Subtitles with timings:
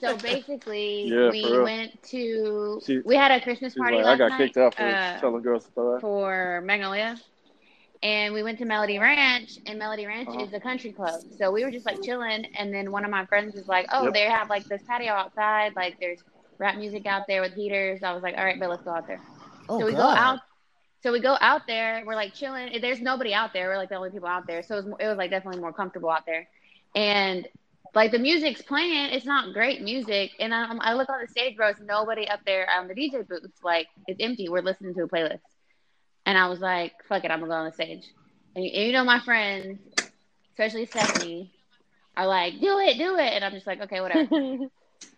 [0.00, 4.28] So basically, Yeah, we went to She- we had a Christmas party like, last I
[4.30, 6.00] got night kicked out for uh, telling girls to throw that.
[6.00, 7.20] for Magnolia,
[8.02, 10.44] and we went to Melody Ranch, and Melody Ranch Uh-huh.
[10.46, 11.22] is a country club.
[11.38, 14.04] So we were just like chilling, and then one of my friends was like, "Oh,
[14.04, 14.12] Yep.
[14.12, 16.20] they have like this patio outside, like there's
[16.58, 19.06] rap music out there with heaters." I was like, "All right, but let's go out
[19.06, 19.22] there."
[19.68, 20.38] Oh, so we go out.
[21.02, 22.02] So we go out there.
[22.06, 22.80] We're like chilling.
[22.80, 23.68] There's nobody out there.
[23.68, 24.62] We're like the only people out there.
[24.62, 26.48] So it was, it was like definitely more comfortable out there.
[26.94, 27.46] And
[27.96, 30.32] like the music's playing, it's not great music.
[30.40, 31.70] And I, I look on the stage, bro.
[31.70, 33.52] It's nobody up there on the DJ booth.
[33.64, 34.48] Like it's empty.
[34.50, 35.40] We're listening to a playlist.
[36.26, 38.04] And I was like, fuck it, I'm gonna go on the stage.
[38.56, 39.80] And, you- and you know my friends,
[40.52, 41.52] especially Stephanie,
[42.16, 43.32] are like, do it, do it.
[43.34, 44.26] And I'm just like, okay, whatever.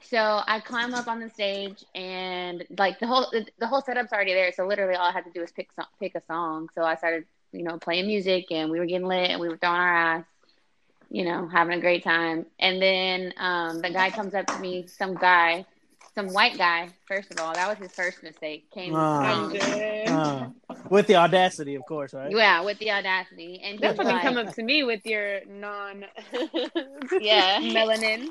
[0.02, 3.26] So I climb up on the stage, and like the whole
[3.58, 4.52] the whole setup's already there.
[4.52, 6.68] So literally, all I had to do was pick pick a song.
[6.74, 9.56] So I started, you know, playing music, and we were getting lit, and we were
[9.58, 10.24] throwing our ass,
[11.10, 12.46] you know, having a great time.
[12.58, 15.64] And then um, the guy comes up to me, some guy,
[16.14, 16.90] some white guy.
[17.06, 18.70] First of all, that was his first mistake.
[18.72, 20.48] Came, came Uh,
[20.90, 22.34] with the audacity, of course, right?
[22.36, 26.04] yeah, with the audacity, and he Don't like, come up to me with your non
[27.20, 27.60] Yeah.
[27.60, 28.28] melanin.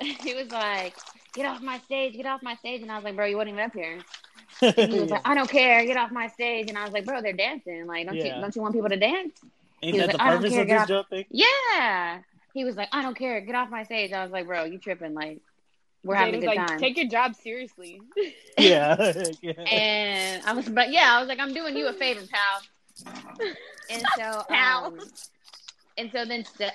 [0.00, 0.94] he was like,
[1.34, 3.54] "Get off my stage, get off my stage," and I was like, "Bro, you wasn't
[3.54, 3.98] even up here."
[4.62, 7.04] And he was like, "I don't care, get off my stage," and I was like,
[7.06, 7.86] "Bro, they're dancing.
[7.86, 8.36] Like, don't Yeah.
[8.36, 9.32] you don't you want people to dance?"
[9.82, 11.24] Ain't that like, "I don't purpose care, of this off- jumping?
[11.30, 12.18] Yeah.
[12.52, 14.78] He was like, "I don't care, get off my stage." I was like, "Bro, you
[14.78, 15.14] tripping?
[15.14, 15.40] Like,
[16.04, 18.00] we're having a good like, time." Take your job seriously.
[18.58, 19.22] Yeah.
[19.42, 19.52] yeah.
[19.52, 23.12] and I was, but yeah, I was like, "I'm doing you a favor, pal."
[23.90, 24.86] And so, Pal.
[24.86, 25.00] um,
[25.96, 26.72] and so then, Ste-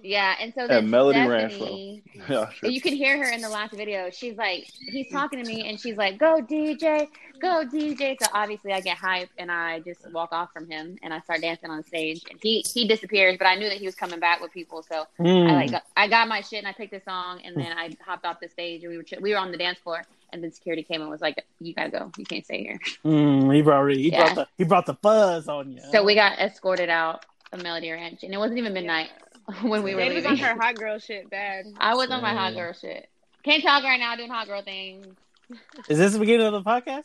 [0.00, 2.02] yeah, and so At then Melody Ranch, Stephanie.
[2.28, 2.70] Yeah, sure.
[2.70, 4.10] You can hear her in the last video.
[4.10, 7.08] She's like, he's talking to me, and she's like, "Go DJ,
[7.40, 11.12] go DJ." So obviously, I get hype, and I just walk off from him, and
[11.14, 12.22] I start dancing on stage.
[12.30, 15.06] And he he disappears, but I knew that he was coming back with people, so
[15.20, 15.50] Mm.
[15.50, 17.96] I like got, I got my shit, and I picked a song, and then I
[18.04, 20.42] hopped off the stage, and we were ch- we were on the dance floor, and
[20.42, 23.62] then security came and was like, "You gotta go, you can't stay here." Mm, he
[23.62, 24.24] brought he Yeah.
[24.24, 25.80] brought the he brought the fuzz on you.
[25.92, 29.10] So we got escorted out of Melody Ranch, and it wasn't even midnight
[29.62, 31.66] when we were Jada was on her hot girl shit bad.
[31.78, 33.08] I was on my hot girl shit.
[33.42, 35.06] Can't talk right now, doing hot girl things.
[35.88, 37.04] Is this the beginning of the podcast?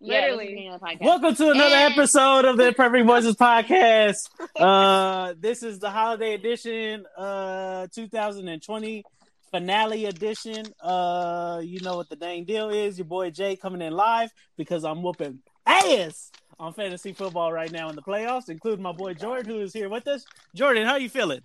[0.00, 0.46] Yeah, this the Literally.
[0.48, 1.00] beginning the podcast.
[1.02, 4.28] Welcome to another And- episode of the Perfect Voices podcast.
[4.58, 9.04] Uh, this is the holiday edition, uh, 2020
[9.52, 10.64] finale edition.
[10.82, 12.98] Uh, you know what the dang deal is.
[12.98, 17.88] Your boy Jay coming in live because I'm whooping ass on fantasy football right now
[17.90, 20.24] in the playoffs, including my boy Jordan, who is here with us.
[20.54, 21.40] Jordan, how you feeling?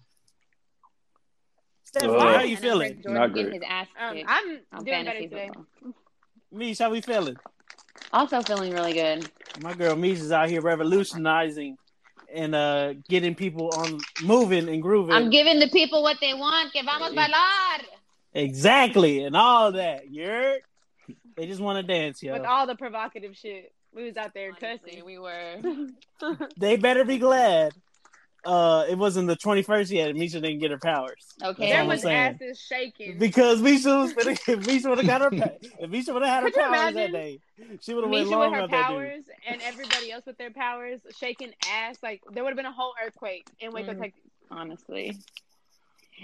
[1.83, 2.93] Stephanie, Uh, how you feeling?
[3.01, 3.63] Jordan Not getting great.
[3.63, 4.17] his ass Um,
[4.71, 5.49] I'm doing better today.
[5.53, 5.93] football.
[6.51, 7.35] Mish, how we feeling?
[8.13, 9.29] Also feeling really good.
[9.61, 11.77] My girl Mish is out here revolutionizing
[12.33, 15.13] and uh getting people on moving and grooving.
[15.13, 16.71] I'm giving the people what they want.
[16.71, 17.81] Que vamos bailar.
[18.33, 20.09] exactly, and all that.
[20.09, 20.61] You heard?
[21.35, 22.33] They just want to dance, yo.
[22.33, 23.73] With all the provocative shit.
[23.93, 25.05] We was out there Honestly, cussing.
[25.05, 25.57] we were.
[26.57, 27.73] They better be glad.
[28.43, 30.09] Uh, it wasn't the twenty first yet.
[30.09, 31.27] and Misha didn't get her powers.
[31.43, 31.67] Okay.
[31.67, 32.35] There all I'm was saying.
[32.35, 33.19] asses shaking.
[33.19, 34.13] because Misha was.
[34.47, 35.29] If Misha would have got her,
[35.79, 37.39] if Misha would have had her Could you powers that day,
[37.81, 38.85] she would have went Misha long with her that dude.
[38.87, 41.97] powers and everybody else with their powers shaking ass.
[42.01, 43.99] Like there would have been a whole earthquake in Waco, Mhm.
[44.01, 44.21] Texas.
[44.49, 45.17] Honestly.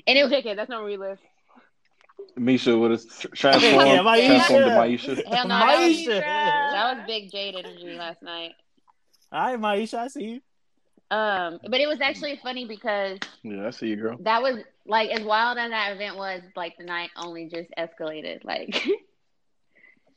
[0.07, 0.53] And it was okay.
[0.56, 1.19] that's not where we live.
[2.36, 3.02] Misha would have
[3.34, 4.28] transformed, Yeah, Maisha.
[4.28, 5.16] transformed to Maisha.
[5.34, 5.56] hell no.
[5.58, 6.19] That was, Maisha.
[6.19, 8.52] that was big Jade energy last night.
[9.31, 10.42] All right, Maisha, I see you.
[11.10, 14.18] Um, but it was actually funny because Yeah, I see you, girl.
[14.22, 16.42] that was like as wild as that event was.
[16.56, 18.44] Like the night only just escalated.
[18.44, 18.75] Like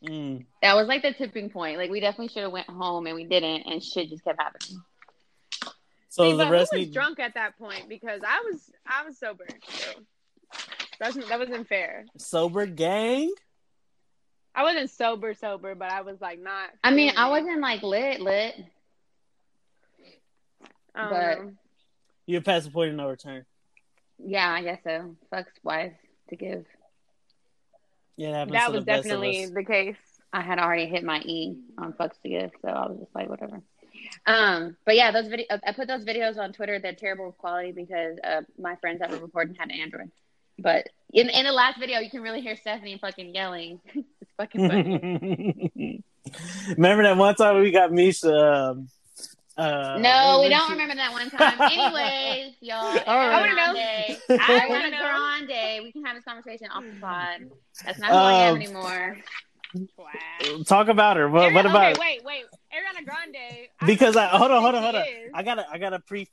[0.03, 0.47] Mm.
[0.63, 1.77] that was like the tipping point.
[1.77, 4.81] Like we definitely should have went home and we didn't, and shit just kept happening.
[6.09, 6.95] So See, the but rest who was need.
[6.95, 7.87] drunk at that point?
[7.87, 9.45] Because I was, I was sober.
[9.69, 9.91] So.
[10.99, 12.05] That's that wasn't fair.
[12.19, 13.33] Sober gang.
[14.55, 16.71] I wasn't sober, sober, but I was like not.
[16.85, 18.55] I mean, I wasn't like lit, lit.
[20.95, 21.11] I don't
[21.47, 21.53] but-
[22.27, 23.45] You're past the point of no return.
[24.19, 25.17] Yeah, I guess so.
[25.31, 25.95] Fuck's wife
[26.29, 26.67] to give.
[28.17, 29.51] Yeah, it happens that to was the best of definitely us.
[29.51, 29.97] the case.
[30.33, 33.29] I had already hit my E on fucks to give, so I was just like,
[33.29, 33.63] whatever.
[34.27, 36.79] Um, but yeah, those video I put those videos on Twitter.
[36.79, 40.11] They're terrible quality because uh, my friends that were recording had Android.
[40.61, 43.81] But in in the last video, you can really hear Stephanie fucking yelling.
[43.95, 46.03] it's fucking funny.
[46.77, 48.31] Remember that one time we got Misha?
[48.31, 48.89] Um,
[49.57, 51.61] uh, no, we don't she- remember that one time.
[51.73, 52.77] Anyways, y'all.
[52.77, 53.75] All I wanna know.
[53.77, 54.99] I wanna Ariana know.
[55.49, 55.85] Grande.
[55.85, 57.51] We can have this conversation off the pod.
[57.85, 59.19] That's not who I am Um, anymore.
[59.97, 60.07] Wow.
[60.67, 61.29] Talk about her.
[61.29, 61.93] What, what about?
[61.93, 62.45] Okay, wait, wait.
[62.73, 63.69] Ariana Grande.
[63.81, 65.03] I Because don't I hold on, hold on, hold on.
[65.03, 65.31] is.
[65.35, 66.27] I gotta, I gotta pre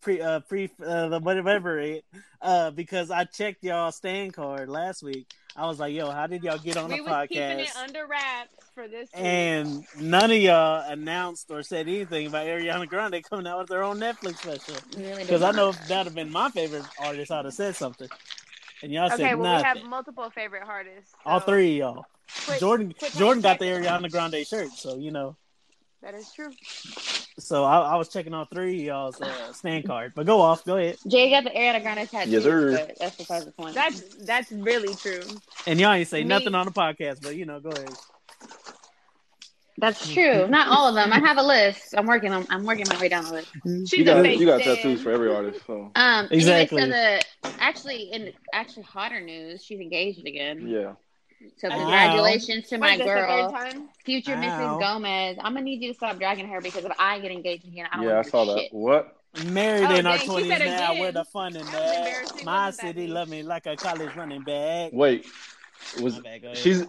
[0.00, 2.04] pre uh, pre uh, the whatever it.
[2.40, 5.32] Uh, because I checked y'all stand card last week.
[5.56, 7.76] I was like, yo, how did y'all get on we the was keeping it podcast?
[7.82, 9.08] under wraps for this.
[9.14, 9.24] week.
[9.24, 13.82] And none of y'all announced or said anything about Ariana Grande coming out with their
[13.82, 14.74] own Netflix special.
[14.98, 18.08] Really Because I know if that'd have been my favorite artist, I'd have said something.
[18.82, 21.12] And y'all okay, said well, we have multiple favorite artists.
[21.24, 22.06] All three of y'all.
[22.46, 23.84] quit- Jordan quit Jordan got the checking.
[23.84, 25.36] Ariana Grande shirt, so you know.
[26.02, 26.50] That is true.
[27.38, 30.12] So I, I was checking all three of y'all's uh, stand card.
[30.14, 30.98] But go off, go ahead.
[31.06, 32.30] Jay got the Ariana Grande tattoo.
[32.30, 32.88] Yes, sir.
[32.98, 33.74] That's besides the point.
[33.74, 35.22] That's that's really true.
[35.66, 37.90] And y'all ain't say Me- nothing on the podcast, but you know, go ahead.
[39.78, 40.48] That's true.
[40.48, 41.12] Not all of them.
[41.12, 41.94] I have a list.
[41.96, 42.46] I'm working on.
[42.50, 43.48] I'm working my way down the list.
[43.90, 46.28] She's You got you got tattoos for every artist, so Um.
[46.30, 46.82] Exactly.
[46.82, 50.66] Anyway, so the actually in actually hotter news, she's engaged again.
[50.68, 50.92] yeah.
[51.58, 51.76] So Wow.
[51.76, 53.54] congratulations to my is this, the girl,
[54.04, 54.42] future Wow.
[54.42, 54.80] Mrs.
[54.80, 55.36] Gomez.
[55.38, 57.96] I'm gonna need you to stop dragging her because if I get engaged again, I
[57.96, 58.60] don't Yeah, I want saw to that.
[58.62, 58.72] shit.
[58.72, 59.16] What?
[59.34, 60.98] Married Oh, in our twenties now, again.
[61.00, 61.98] where the fun in That was that.
[61.98, 64.92] embarrassing, My city love me like a college running back.
[64.94, 65.26] Wait.
[66.00, 66.58] Was bad, go ahead.
[66.58, 66.84] she's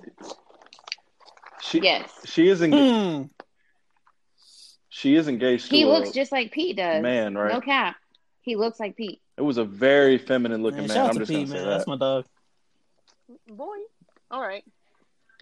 [1.69, 2.11] she Yes.
[2.25, 3.23] she is engaged Hmm.
[4.89, 7.01] she is engaged to He a looks just like Pete does.
[7.01, 7.53] man, right?
[7.53, 7.95] No cap.
[8.41, 9.21] He looks like Pete.
[9.37, 10.95] It was a very feminine looking Man, man.
[10.97, 11.69] shout I'm to just Pete, gonna say man.
[11.77, 12.25] That's my dog.
[13.47, 13.77] Boy.
[14.31, 14.63] All right.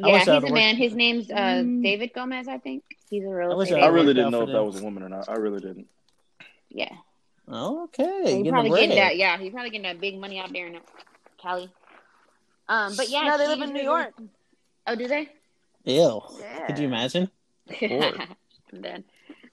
[0.04, 0.76] I Yeah, he's a had worked- man.
[0.76, 1.82] His name's uh, Mm.
[1.84, 2.84] David Gomez, I think.
[3.10, 5.04] He's a real I I I really didn't know for if that was a woman
[5.04, 5.30] or not.
[5.30, 5.88] I really didn't.
[6.70, 6.92] Yeah.
[7.48, 9.18] Okay, He getting probably the getting that.
[9.18, 10.80] Yeah, he's probably getting that big money out there in
[11.38, 11.72] Cali.
[12.68, 14.14] Um, but yeah, No, they live in New York.
[14.88, 15.30] Oh, do they?
[15.86, 16.22] Ew.
[16.40, 16.66] Yeah.
[16.68, 17.30] Could you imagine?
[17.82, 18.22] Lord.
[18.74, 19.04] I'm dead.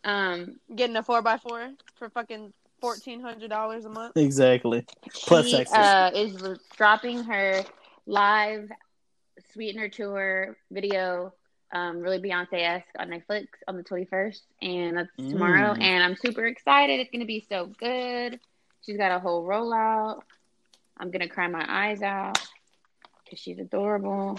[0.04, 4.16] Um, Getting a four x four for fucking fourteen hundred dollars a month.
[4.16, 4.84] Exactly.
[5.12, 5.76] Plus she taxes.
[5.76, 7.62] uh, is dropping her
[8.06, 8.68] live
[9.52, 11.32] Sweetener tour video,
[11.72, 15.74] um, really Beyonce esque on Netflix on the 21st, and that's tomorrow.
[15.74, 15.82] Mm.
[15.82, 17.00] And I'm super excited.
[17.00, 18.40] It's gonna be so good.
[18.84, 20.22] She's got a whole rollout.
[20.98, 22.38] I'm gonna cry my eyes out
[23.24, 24.38] because she's adorable.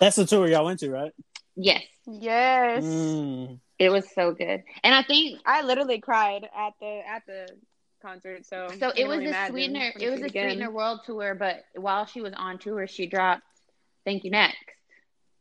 [0.00, 1.12] That's the tour y'all went to, right?
[1.56, 2.84] Yes, Yes.
[2.84, 3.60] Mm.
[3.78, 4.62] it was so good.
[4.82, 7.48] And I think I literally cried at the at the
[8.00, 8.44] concert.
[8.46, 9.92] So So it was only a Sweetener.
[10.00, 10.50] It was a again.
[10.50, 13.42] Sweetener World Tour, but while she was on tour, she dropped
[14.04, 14.56] "Thank You Next"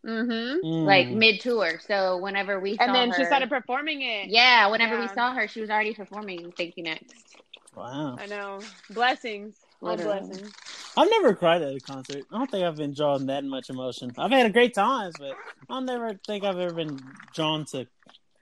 [0.06, 0.66] Mm-hmm.
[0.66, 0.86] Mm.
[0.86, 1.80] like mid tour.
[1.88, 4.30] So whenever we saw And then she started performing it.
[4.30, 7.38] yeah, whenever we saw her, she was already performing "Thank You Next."
[7.75, 8.18] Wow.
[8.19, 8.60] I know.
[8.90, 9.56] Blessings.
[9.81, 10.52] All blessings.
[10.98, 12.24] I've never cried at a concert.
[12.32, 14.12] I don't think I've been drawn that much emotion.
[14.18, 15.36] I've had a great times, but
[15.70, 17.00] I'll never think I've ever been
[17.34, 17.88] drawn to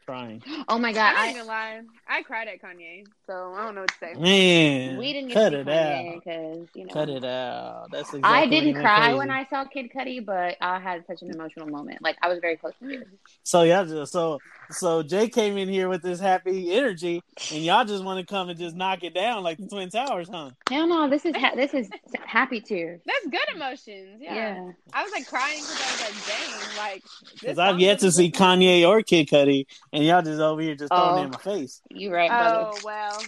[0.05, 0.41] crying.
[0.67, 1.81] Oh my I'm god, not I, even lie.
[2.07, 4.13] I cried at Kanye, so I don't know what to say.
[4.15, 6.15] Man, we didn't cut it out.
[6.15, 7.87] because you know Cut it out.
[7.91, 9.17] That's exactly I didn't cry crazy.
[9.17, 12.01] when I saw Kid Cudi, but I had such an emotional moment.
[12.01, 13.07] Like I was very close to it.
[13.43, 14.39] So y'all just so
[14.71, 17.21] so Jay came in here with this happy energy,
[17.51, 20.29] and y'all just want to come and just knock it down like the Twin Towers,
[20.31, 20.51] huh?
[20.69, 21.89] Hell no, this is ha- this is
[22.25, 23.01] happy tears.
[23.05, 24.19] That's good emotions.
[24.21, 24.33] Yeah.
[24.35, 24.71] Yeah.
[24.93, 27.03] I was like crying because I was like, dang, like.
[27.39, 28.31] Because I've yet to see.
[28.31, 31.21] Kanye or Kid Cudi, and y'all just over here just throwing Oh.
[31.21, 31.81] it in my face.
[31.89, 32.69] You right, brother.
[32.71, 33.18] Oh well,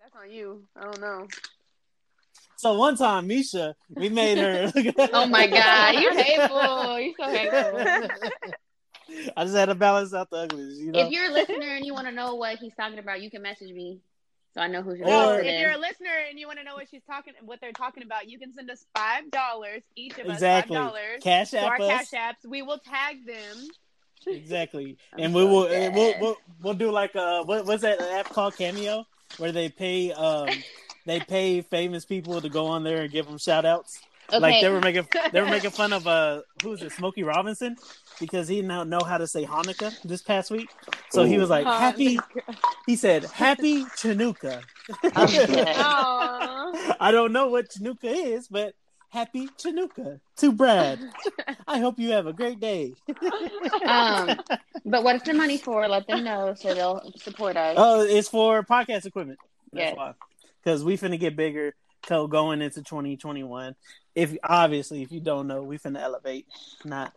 [0.00, 0.62] that's on you.
[0.76, 1.26] I don't know.
[2.56, 4.72] So one time, Misha, we made her.
[5.12, 7.00] Oh my god, you hateful.
[7.00, 8.08] You so hateful.
[9.36, 11.00] I just had to balance out the ugliness, you know.
[11.00, 13.42] If you're a listener and you want to know what he's talking about, you can
[13.42, 14.00] message me
[14.54, 16.64] so I know who's Or- No, interested if you're a listener and you want to
[16.64, 20.18] know what she's talking, what they're talking about, you can send us five dollars each
[20.18, 20.76] of Exactly.
[20.76, 22.10] us five dollars Cash to our us.
[22.10, 22.48] cash apps.
[22.48, 23.68] We will tag them.
[24.26, 25.94] Exactly, I'm and we so will dead.
[25.94, 29.04] we'll, we'll we'll do like a what what's that app called Cameo
[29.38, 30.48] where they pay um
[31.06, 34.00] they pay famous people to go on there and give them shout outs.
[34.32, 34.40] Okay.
[34.40, 37.76] Like they were making they were making fun of uh who's it Smokey Robinson
[38.20, 40.68] because he didn't know, know how to say Hanukkah this past week.
[41.10, 41.78] So he was like Huh.
[41.78, 42.18] happy.
[42.86, 44.64] He said happy Chanukah.
[45.16, 45.76] I'm dead.
[45.78, 46.96] Aw.
[47.00, 48.74] I don't know what Chanukah is, but
[49.12, 50.98] Happy Chinooka to Brad.
[51.68, 52.94] I hope you have a great day.
[53.86, 54.40] Um,
[54.86, 55.86] but what's the money for?
[55.86, 57.74] Let them know so they'll support us.
[57.78, 59.38] oh, it's for podcast equipment.
[59.72, 59.96] That's Yes.
[59.96, 60.14] why.
[60.64, 61.74] Because we finna get bigger
[62.06, 63.74] co going into 2021.
[64.14, 66.46] If obviously, if you don't know, we finna elevate,
[66.86, 67.12] not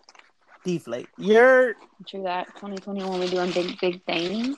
[0.66, 1.08] deflate.
[1.18, 1.76] You're
[2.06, 2.48] True that.
[2.56, 4.58] 2021, we doing big, big things.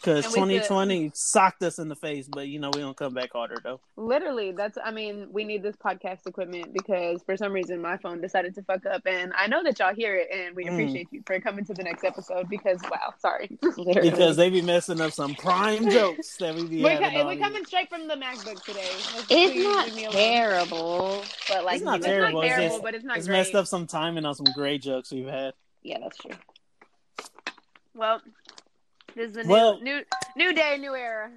[0.00, 2.96] Because And we could- 2020 socked us in the face, but you know we don't
[2.96, 3.80] come back harder though.
[3.96, 4.78] Literally, that's.
[4.82, 8.62] I mean, we need this podcast equipment because for some reason my phone decided to
[8.62, 10.72] fuck up, and I know that y'all hear it, and we Mm.
[10.72, 12.48] appreciate you for coming to the next episode.
[12.48, 16.90] Because wow, sorry, Because they be messing up some prime jokes that we be we're,
[17.00, 17.18] having.
[17.20, 18.88] co- we're coming straight from the MacBook today.
[19.14, 20.16] Let's it's not leave me alone.
[20.16, 23.26] terrible, but like It's not terrible, It's it's not terrible, just- but it's not It's
[23.26, 23.36] great.
[23.36, 25.52] messed up some timing on some great jokes we've had.
[25.82, 26.32] Yeah, that's true.
[27.94, 28.20] Well,
[29.14, 30.02] this is a new, Well- new,
[30.36, 31.30] new day, new era.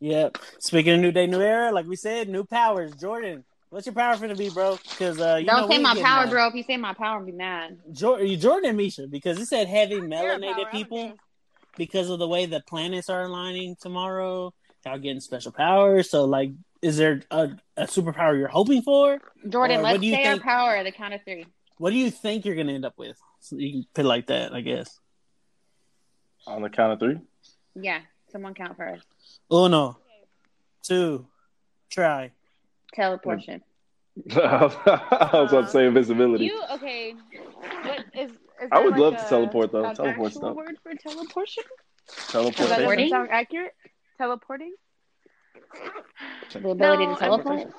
[0.00, 0.38] Yep.
[0.58, 2.92] Speaking of new day, new era, like we said, new powers.
[2.96, 4.76] Jordan, what's your power finna be, bro?
[4.82, 6.30] Because uh, you know, Don't say my power, mad.
[6.30, 6.48] bro.
[6.48, 7.78] If you say my power, I'll be mad.
[7.92, 11.12] Jordan, Jordan and Misha, because it said heavy You're a power, I melanated people
[11.76, 14.52] because of the way the planets are aligning tomorrow.
[14.84, 16.10] Y'all getting special powers.
[16.10, 16.50] So, like,
[16.82, 19.20] is there a, a superpower you're hoping for?
[19.48, 21.46] Jordan, Or let's say think- our power at the count of three.
[21.78, 23.16] What do you think you're gonna end up with?
[23.38, 24.98] So you can put it like that, I guess.
[26.46, 27.18] On the count of three.
[27.74, 29.00] Yeah, someone count for us.
[29.50, 29.98] Uno,
[30.82, 31.26] two,
[31.90, 32.32] try.
[32.94, 33.62] Teleportation.
[34.36, 34.60] I
[35.32, 36.44] was about to say invisibility.
[36.44, 37.14] You okay?
[37.84, 38.30] What is?
[38.32, 38.38] is
[38.70, 39.84] I would like love to teleport, though.
[39.84, 40.56] an Teleport actual stuff.
[40.56, 41.62] word for teleportation?
[42.06, 42.64] That Teleportation.
[42.68, 43.08] doesn't Teleporting?
[43.08, 43.72] sound accurate.
[44.18, 44.74] Teleporting?
[46.52, 47.72] The ability No, to teleport.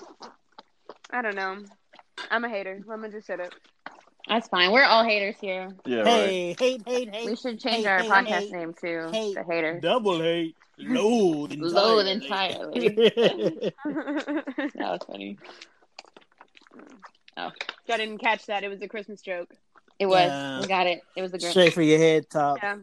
[1.12, 1.58] I don't know.
[2.32, 2.82] I'm a hater.
[2.88, 3.51] Let me just shut up.
[4.27, 4.72] That's fine.
[4.72, 5.70] We're all haters here.
[5.86, 6.08] Yeah, right.
[6.08, 7.25] Hey, hate, hate, hate.
[7.30, 9.34] We should change Hey, our hey, podcast hey, name to hey.
[9.34, 9.82] the haters.
[9.82, 10.56] Double hate.
[10.80, 11.74] Loathe entirely.
[11.74, 13.74] Loathe entirely.
[13.86, 15.38] That was funny.
[17.38, 17.51] Oh.
[17.89, 18.63] I didn't catch that.
[18.63, 19.53] It was a Christmas joke.
[20.00, 20.27] It was.
[20.27, 20.62] Yeah.
[20.62, 21.01] We got it.
[21.15, 21.51] It was the Grinch.
[21.51, 22.58] straight for your head top.
[22.63, 22.77] Yeah.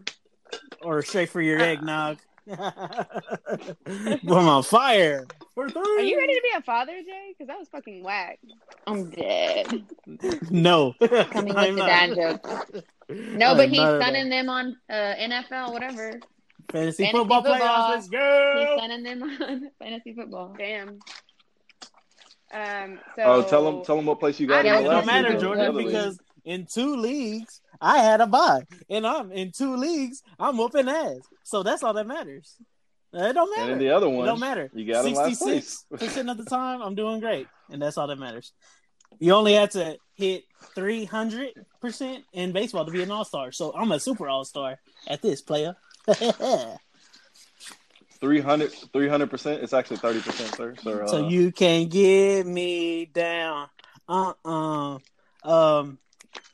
[0.82, 1.64] Or straight for your Uh.
[1.64, 2.18] eggnog.
[3.86, 5.26] I'm on fire.
[5.54, 5.82] For three.
[5.82, 7.32] Are you ready to be a father, Jay?
[7.32, 8.38] Because that was fucking whack.
[8.86, 9.84] I'm dead.
[10.50, 10.94] No.
[11.00, 11.10] Coming
[11.54, 11.86] with I'm the not.
[11.86, 12.82] dad jokes.
[13.08, 16.20] No, I'm but he's not at sunning them on uh, NFL, whatever.
[16.70, 17.58] Fantasy, Fantasy football, football.
[17.60, 17.88] playoffs.
[17.90, 18.76] Let's He's go.
[18.78, 20.54] sunning them on fantasy football.
[20.56, 20.98] Damn.
[22.52, 22.98] Um.
[23.16, 23.22] So.
[23.22, 24.64] Oh, tell them, tell them what place you got.
[24.64, 25.86] Yeah, in It the well, don't matter, Jordan, the other league.
[25.88, 30.88] because in two leagues I had a bye, and I'm in two leagues I'm whooping
[30.88, 31.20] ass.
[31.44, 32.54] So that's all that matters.
[33.12, 33.72] It don't And matter.
[33.72, 34.70] in the other one, don't matter.
[34.72, 35.04] you got
[35.38, 35.84] place.
[35.92, 38.52] percent of the time, I'm doing great, and that's all that matters.
[39.18, 40.44] You only have to hit
[40.74, 43.50] three hundred percent in baseball to be an all star.
[43.50, 45.74] So I'm a super all star at this player.
[48.20, 49.62] 300 percent.
[49.62, 50.74] It's actually thirty percent, sir.
[50.82, 53.68] sir uh, so you can get me down.
[54.08, 54.98] Uh uh
[55.42, 55.98] Um.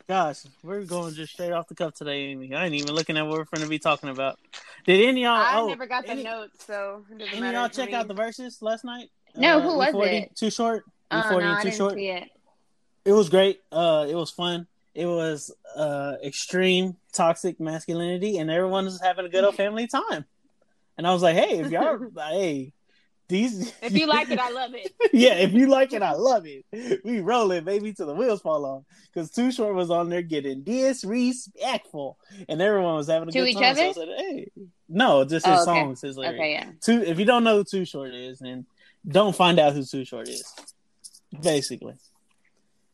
[0.09, 2.55] Gosh, we're going just straight off the cuff today, Amy.
[2.55, 4.39] I ain't even looking at what we're going to be talking about.
[4.85, 5.33] Did any of y'all?
[5.33, 7.95] I oh, never got the any, notes, so it Any of y'all check me.
[7.95, 9.11] out the verses last night?
[9.35, 10.37] No, Uh, who was E40, it?
[10.37, 10.85] Too short.
[11.11, 11.95] Oh, E40 no, I too didn't short.
[11.95, 12.31] see it.
[13.05, 13.61] It was great.
[13.73, 14.69] Uh, it was fun.
[14.95, 20.25] It was uh extreme toxic masculinity, and everyone was having a good old family time.
[20.97, 21.99] And I was like, hey, if y'all,
[22.31, 22.73] hey,
[23.29, 24.93] these, If you like it, I love it.
[25.13, 26.65] yeah, if you like it, I love it.
[27.05, 28.85] We rolling, baby, till the wheels fall off.
[29.13, 32.19] Because Too Short was on there getting disrespectful,
[32.49, 33.75] and everyone was having a To good each time.
[33.75, 33.93] So I other?
[33.95, 34.51] said, hey,
[34.89, 35.65] no, just Oh, his okay.
[35.65, 36.39] songs, his lyrics.
[36.39, 36.71] Okay, yeah.
[36.81, 38.67] Too, if you don't know who Too Short is, then
[39.07, 40.45] don't find out who Too Short is.
[41.43, 41.95] Basically,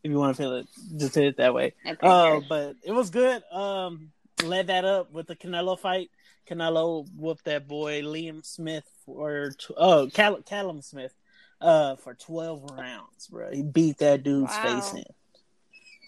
[0.02, 1.74] if you want to feel it, just hit it that way.
[1.86, 2.06] Okay.
[2.06, 3.42] Uh, but it was good.
[3.52, 4.10] Um,
[4.42, 6.10] led that up with the Canelo fight.
[6.48, 11.14] Canelo whooped that boy Liam Smith for oh Cal- Callum Smith
[11.60, 13.50] uh for twelve rounds, bro.
[13.52, 14.62] He beat that dude's Wow.
[14.62, 15.04] face in.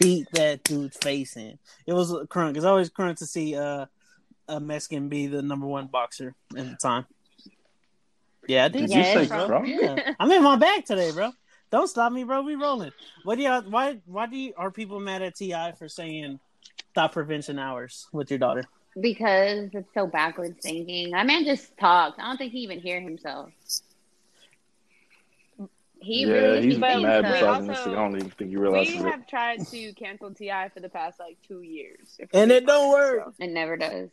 [0.00, 1.58] Beat that dude's face in.
[1.86, 2.56] It was crunk.
[2.56, 3.86] It's always crunk to see uh
[4.48, 7.06] a Mexican be the number one boxer at the time.
[8.46, 8.88] Yeah, I did.
[8.88, 9.68] did you say crunk?
[9.68, 10.12] Yeah.
[10.20, 11.30] I'm in my bag today, bro.
[11.70, 12.42] Don't stop me, bro.
[12.42, 12.92] We rolling.
[13.24, 13.62] What do y'all?
[13.62, 13.98] Why?
[14.06, 15.72] Why do you, are people mad at T.I.
[15.72, 16.38] for saying
[16.90, 18.64] stop prevention hours with your daughter?
[19.00, 21.10] Because it's so backwards thinking.
[21.10, 22.18] That man just talks.
[22.18, 23.50] I don't think he even hear himself.
[26.00, 27.76] He yeah, really he's mad we misogynistic.
[27.78, 29.04] also- I don't even think he We realizes it.
[29.04, 30.68] have tried to cancel T.I.
[30.68, 33.24] for the past like two years, And it don't work.
[33.24, 33.44] so.
[33.44, 34.10] It never does.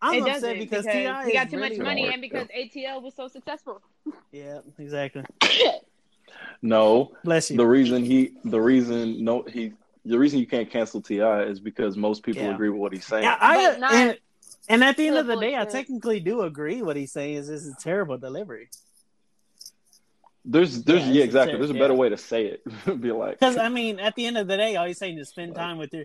[0.00, 1.26] I'm it upset doesn't because, because, T.I.
[1.26, 3.82] he got is too much money Don't and work, because ATL was so successful.
[4.32, 5.24] Yeah, exactly.
[6.62, 7.56] No, Bless you.
[7.56, 9.72] the reason he, the reason no, he,
[10.06, 11.42] the reason you can't cancel T.I.
[11.44, 12.54] is because most people Yeah.
[12.54, 13.24] agree with what he's saying.
[13.24, 14.18] yeah, I not and,
[14.68, 16.82] and at the end of the the day, I technically do agree.
[16.82, 18.68] What he's saying is this is terrible delivery.
[20.44, 21.52] There's there's Yeah, yeah, exactly.
[21.52, 21.80] sincere, There's a yeah.
[21.80, 22.62] better way to say it.
[23.00, 25.28] Be like Because I mean, at the end of the day, all he's saying is
[25.28, 26.04] spend time with your.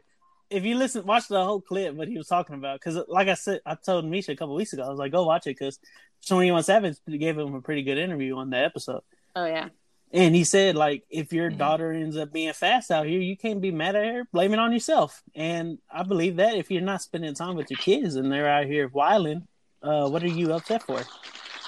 [0.50, 2.78] If you listen, watch the whole clip, what he was talking about.
[2.78, 5.26] Because, like I said, I told Misha a couple weeks ago, I was like, go
[5.26, 5.80] watch it because
[6.28, 9.02] Twenty One Savage gave him a pretty good interview on the episode,
[9.36, 9.70] Oh yeah.
[10.14, 11.58] And he said like, if your Mhm.
[11.58, 14.24] daughter ends up being fast out here, you can't be mad at her.
[14.32, 15.22] Blame it on yourself.
[15.36, 18.66] And I believe that if you're not spending time with your kids and they're out
[18.66, 19.48] here wilding,
[19.82, 21.02] uh, what are you upset for?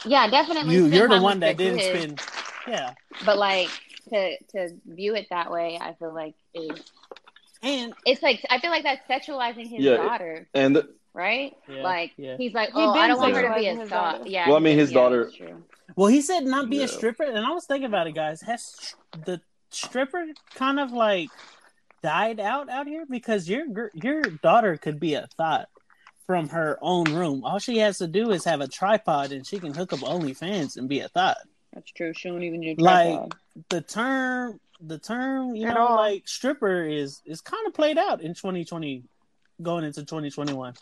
[0.06, 0.76] Yeah, definitely.
[0.76, 2.20] You, you're the one that didn't kids.
[2.20, 2.22] spend.
[2.68, 2.94] Yeah,
[3.26, 3.70] But like
[4.10, 6.82] to to view it that way, I feel like is
[7.62, 9.96] and it's like I feel like that's sexualizing his Yeah.
[9.98, 11.56] daughter, and the, right?
[11.68, 12.38] Yeah, like yeah.
[12.38, 14.20] he's like, He oh, I don't want her to be a his star.
[14.26, 14.48] Yeah.
[14.48, 15.32] Well, I mean, his yeah, daughter-
[15.96, 16.84] Well, he said not be Yeah.
[16.84, 18.42] a stripper, and I was thinking about it, guys.
[18.42, 21.30] Has the stripper kind of like
[22.02, 25.70] died out out here because your gr- your daughter could be a thought
[26.26, 27.44] from her own room.
[27.44, 30.78] All she has to do is have a tripod, and she can hook up OnlyFans
[30.78, 31.38] and be a thought.
[31.74, 32.14] That's true.
[32.14, 33.36] She won't even do Like- tripod.
[33.70, 35.96] The term, the term, you At know, all.
[35.96, 39.04] like stripper is is kind of played out in 2020,
[39.62, 40.74] going into 2021.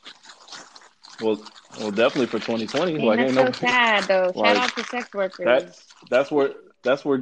[1.22, 1.42] well,
[1.80, 2.94] well, definitely for 2020.
[2.98, 4.32] Dang, like that's ain't so no sad though.
[4.36, 5.46] like, Shout out to sex workers.
[5.46, 6.51] that's that's where
[6.84, 7.22] that's where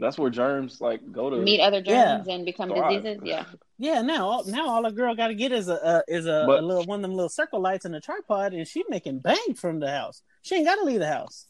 [0.00, 2.16] that's where germs like go to Meet other Yeah.
[2.16, 3.02] germs and become thrive.
[3.02, 3.22] diseases.
[3.24, 3.44] Yeah.
[3.78, 6.44] Yeah, now all- now all a girl got to get is a uh, is a,
[6.46, 9.20] But- a little one of them little circle lights and a tripod, and she making
[9.20, 10.22] bank from the house.
[10.42, 11.46] She ain't got to leave the house.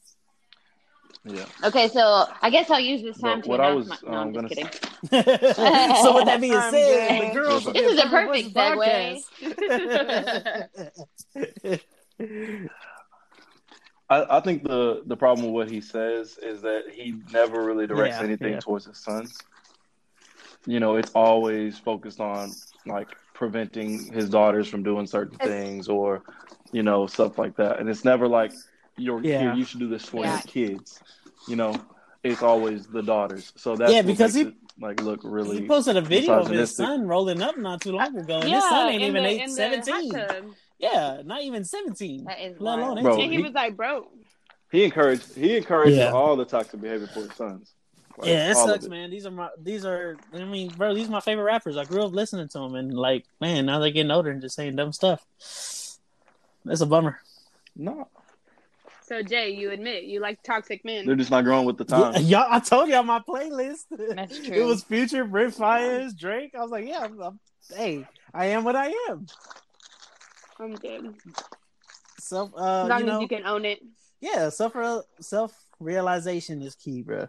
[1.25, 1.45] Yeah.
[1.63, 3.97] Okay, so I guess I'll use this time But to what I was, my.
[4.05, 5.95] No, um, I'm just gonna kidding.
[6.03, 7.31] so with that being I'm said, dead.
[7.31, 9.29] the girls This This is a Perfect perfect
[12.19, 12.59] segue.
[14.11, 17.87] I, I think the the problem with what he says is that he never really
[17.87, 18.61] directs Yeah, anything yeah.
[18.61, 19.39] towards his sons.
[20.67, 22.51] You know, it's always focused on
[22.85, 26.23] like preventing his daughters from doing certain things or
[26.73, 28.53] you know stuff like that, and it's never like
[29.03, 29.41] you're Yeah.
[29.41, 29.55] here.
[29.55, 30.33] You should do this for Yeah.
[30.35, 31.01] your kids.
[31.49, 31.75] You know,
[32.23, 33.53] it's always the daughters.
[33.57, 35.61] So that's Yeah, what because makes he- it, like look really.
[35.61, 38.57] He posted a video of his son rolling up not too long ago, and yeah,
[38.57, 40.55] his son ain't even the- eight, 17.
[40.79, 42.25] Yeah, not even 17.
[42.25, 43.03] That is let alone.
[43.03, 44.09] Bro, And he he- was like, bro.
[44.71, 45.35] He encouraged.
[45.37, 46.13] He encourages Yeah.
[46.13, 47.73] all the toxic behavior for his sons.
[48.19, 48.91] Like, yeah, it sucks, it.
[48.91, 49.11] man.
[49.11, 51.77] These are my, these are, I mean, bro, these are my favorite rappers.
[51.77, 54.55] I grew up listening to them, and like, man, now they're getting older and just
[54.57, 55.25] saying dumb stuff.
[56.65, 57.21] That's a bummer.
[57.77, 58.09] No,
[59.13, 61.05] So Jay, you admit you like toxic men.
[61.05, 62.15] they're just not growing with the time.
[62.15, 63.85] Yeah, y'all, I told y'all my playlist.
[63.91, 64.55] That's true.
[64.57, 66.55] It was Future, Brit Fires, Drake.
[66.59, 67.41] I was like, yeah, I'm, I'm,
[67.77, 69.27] hey, I am what I am.
[70.59, 71.15] I'm good.
[72.19, 73.81] Self, As uh, long you know, as you can own it.
[74.23, 74.75] yeah, self
[75.21, 77.29] self realization is key, bro.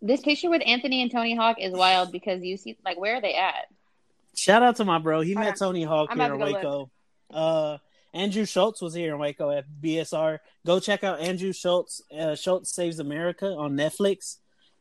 [0.00, 3.20] This picture with Anthony and Tony Hawk is wild because you see, like, where are
[3.20, 3.66] they at?
[4.34, 5.20] Shout out to my bro.
[5.20, 5.68] He Hold met on.
[5.68, 6.90] Tony Hawk I'm here in about to Waco.
[7.30, 7.78] Uh,
[8.12, 10.38] Andrew Schulz was here in Waco at BSR.
[10.66, 12.02] Go check out Andrew Schulz.
[12.16, 14.38] Uh, Schulz Saves America on Netflix.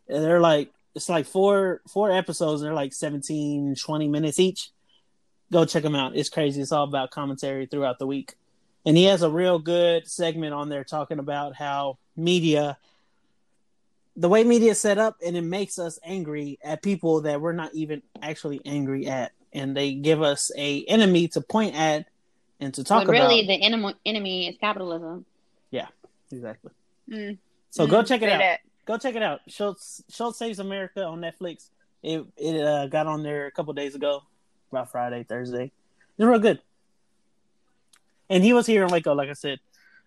[0.08, 2.62] And they're like it's like four four episodes.
[2.62, 4.72] They're like 17, 20 minutes each.
[5.52, 6.16] Go check them out.
[6.16, 6.62] It's crazy.
[6.62, 8.36] It's all about commentary throughout the week.
[8.86, 12.78] And he has a real good segment on there talking about how media
[14.16, 17.54] the way media is set up and it makes us angry at people that we're
[17.54, 22.06] not even actually angry at and they give us a enemy to point at
[22.60, 25.26] and to talk But really, about the enemy, enemy is capitalism.
[25.72, 25.88] Yeah,
[26.32, 26.72] exactly
[27.10, 27.38] Mm.
[27.72, 28.60] so go Mm, check it say out that.
[28.86, 31.70] go check it out schulz schulz saves america on netflix
[32.04, 34.22] it it uh, got on there a couple days ago
[34.72, 35.72] about friday thursday
[36.18, 36.62] it's real good
[38.30, 39.60] and he was here in waco like i said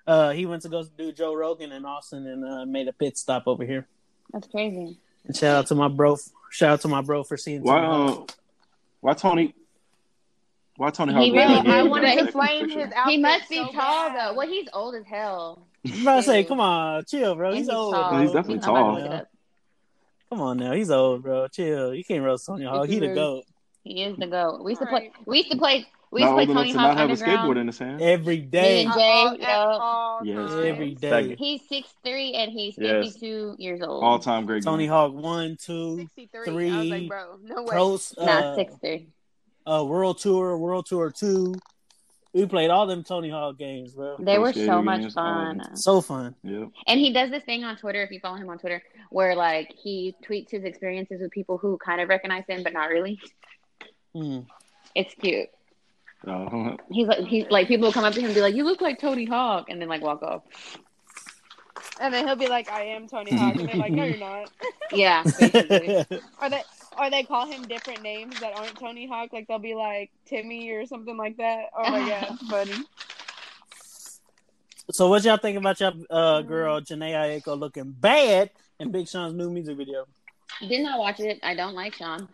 [0.06, 3.18] uh he went to go do joe rogan in austin and uh, made a pit
[3.18, 3.88] stop over here
[4.32, 4.96] That's crazy.
[5.24, 6.16] and shout out to my bro
[6.50, 7.84] shout out to my bro for seeing Why?
[7.84, 8.24] Uh,
[9.00, 9.54] why Tony?
[10.76, 11.12] Why Tony?
[11.12, 13.56] He Hawk really- wasn't I here wanted to that flame his outfit he must be
[13.56, 14.16] so tall bad.
[14.30, 14.34] though.
[14.34, 15.66] Well, he's old as hell.
[15.86, 17.48] I'm about to say, come on, chill, bro.
[17.50, 17.92] And He's, old.
[17.94, 18.20] tall.
[18.20, 19.10] He's definitely I'm about to tall.
[19.18, 19.26] look.
[20.30, 21.48] Come on now, he's old, bro.
[21.48, 21.94] Chill.
[21.94, 22.84] You can't roast Tony Hawk.
[22.84, 23.44] It's He the goat
[23.84, 24.62] He is the goat.
[24.64, 24.98] We used to play.
[25.08, 25.12] Alright.
[25.26, 25.86] We used to play.
[26.10, 27.78] We used to play old enough Tony to Hawk not have a skateboard in his
[27.78, 28.00] hand.
[28.02, 28.84] every day.
[28.84, 30.42] Me and Jay, all- yo.
[30.46, 30.52] Yes.
[30.66, 31.10] Every day.
[31.10, 31.36] Second.
[31.38, 33.04] He's six three and he's Yes.
[33.14, 34.04] fifty two years old.
[34.04, 34.62] All time great.
[34.62, 34.90] Tony game.
[34.92, 36.70] Hawk one, two, 63.
[36.70, 37.68] I was like, bro, no way.
[37.68, 39.08] pros, uh, Not six three.
[39.66, 41.54] Uh, World Tour, World Tour two.
[42.32, 44.16] We played all them Tony Hawk games, bro.
[44.18, 45.76] They were so much games, all of fun.
[45.76, 46.34] So fun.
[46.42, 46.70] Yep.
[46.86, 49.74] And he does this thing on Twitter, if you follow him on Twitter, where like
[49.82, 53.20] he tweets his experiences with people who kind of recognize him but not really.
[54.14, 54.46] Mm.
[54.94, 55.48] It's cute.
[56.26, 56.76] Uh-huh.
[56.90, 58.80] He's like he's like people will come up to him and be like, "You look
[58.80, 60.42] like Tony Hawk," and then like walk off.
[62.00, 63.56] And then he'll be like, I am Tony Hawk.
[63.56, 64.50] And they're like, no, you're not.
[64.92, 66.04] Yeah, basically.
[66.40, 66.62] Or they
[66.98, 69.32] or they call him different names that aren't Tony Hawk.
[69.32, 71.66] Like they'll be like Timmy or something like that.
[71.76, 72.84] Oh my god, funny.
[74.90, 79.34] So what y'all think about your uh, girl Jhené Aiko looking bad in Big Sean's
[79.34, 80.06] new music video?
[80.68, 81.38] Did not watch it.
[81.42, 82.28] I don't like Sean.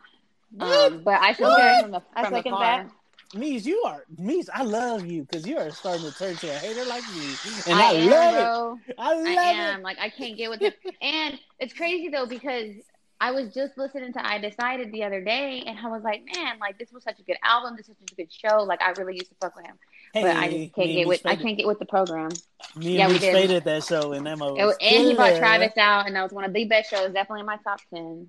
[0.59, 1.61] Um, but I should What?
[1.61, 1.79] okay.
[1.83, 2.85] from, the, I from second afar.
[2.85, 2.91] that.
[3.35, 4.49] Mies, you are Mies.
[4.53, 7.35] I love you because you are starting to turn to a hater like me,
[7.67, 8.79] and I, I, am, love bro.
[8.89, 8.95] it.
[8.99, 9.57] I love I it.
[9.57, 9.83] am.
[9.83, 10.75] Like I can't get with it.
[11.03, 12.71] and it's crazy though because
[13.21, 16.59] I was just listening to I Decided the other day, and I was like, man,
[16.61, 17.77] like this was such a good album.
[17.77, 18.63] This was such a good show.
[18.63, 19.75] Like I really used to fuck with him,
[20.15, 21.27] Hey, but I just can't get with.
[21.27, 22.31] I can't get with the program.
[22.77, 23.65] Me Yeah, and we did.
[23.65, 25.37] that show, and that It was- was and he brought.
[25.37, 27.13] Travis out, and that was one of the best shows.
[27.13, 28.29] Definitely in my top ten.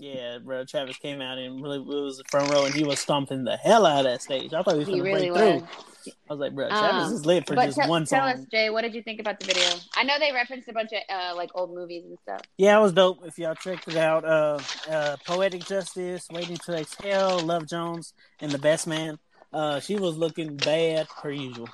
[0.00, 0.64] Yeah, bro.
[0.64, 3.84] Travis came out and really was the front row, and he was stomping the hell
[3.84, 4.54] out of that stage.
[4.54, 5.60] I thought he was going to really break was.
[6.04, 6.12] through.
[6.30, 8.40] I was like, bro, Travis Um, is lit for just tell- one tell song.
[8.42, 9.68] us, Jay, what did you think about the video?
[9.94, 12.40] I know they referenced a bunch of uh, like old movies and stuff.
[12.56, 13.18] Yeah, it was dope.
[13.26, 14.58] If y'all checked it out, uh,
[14.90, 19.18] uh, Poetic Justice, Waiting to Exhale, Love Jones, and The Best Man.
[19.52, 21.68] Uh, she was looking bad per usual.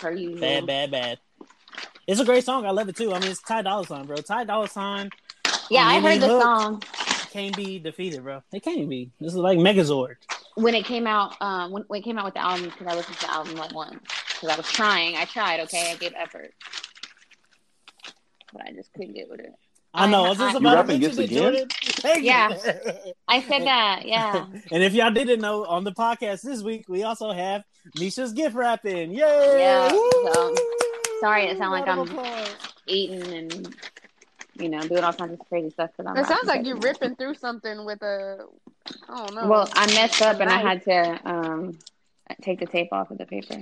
[0.00, 0.40] Per usual.
[0.40, 1.18] Bad, bad, bad.
[2.06, 2.64] It's a great song.
[2.64, 3.12] I love it too.
[3.12, 4.16] I mean, it's Ty Dolla Sign, bro.
[4.16, 5.10] Ty Dolla Sign
[5.68, 6.82] Yeah, I heard the hook song
[7.36, 8.42] can't be defeated, bro.
[8.52, 9.10] It can't be.
[9.20, 10.16] This is like Megazord.
[10.54, 11.34] when it came out.
[11.40, 13.54] Um, when, when it came out with the album, because I listened to the album
[13.56, 14.00] like once.
[14.32, 15.16] Because I was trying.
[15.16, 15.60] I tried.
[15.60, 16.52] Okay, I gave effort,
[18.52, 19.52] but I just couldn't get with it.
[19.94, 20.24] I know.
[20.24, 21.38] I- I was just I- about to mention Gifts it, again?
[21.42, 21.68] Jordan.
[21.84, 22.24] Thank you.
[22.24, 22.58] Yeah.
[23.28, 24.02] I said that.
[24.06, 24.46] Yeah.
[24.70, 27.64] and if y'all didn't know, on the podcast this week, we also have
[27.98, 29.10] Misha's gift wrapping.
[29.12, 29.18] Yay!
[29.58, 30.54] Yeah, so,
[31.20, 32.56] sorry it sound like I'm- applause.
[32.88, 33.74] Eating and
[34.58, 35.90] you know doing all kinds of crazy stuff.
[35.96, 37.00] Cause I'm It sounds like you competitive.
[37.02, 38.46] ripping through something with a.
[39.08, 39.48] I don't know.
[39.48, 41.78] Well, I messed up and I had to um
[42.42, 43.60] take the tape off of the paper.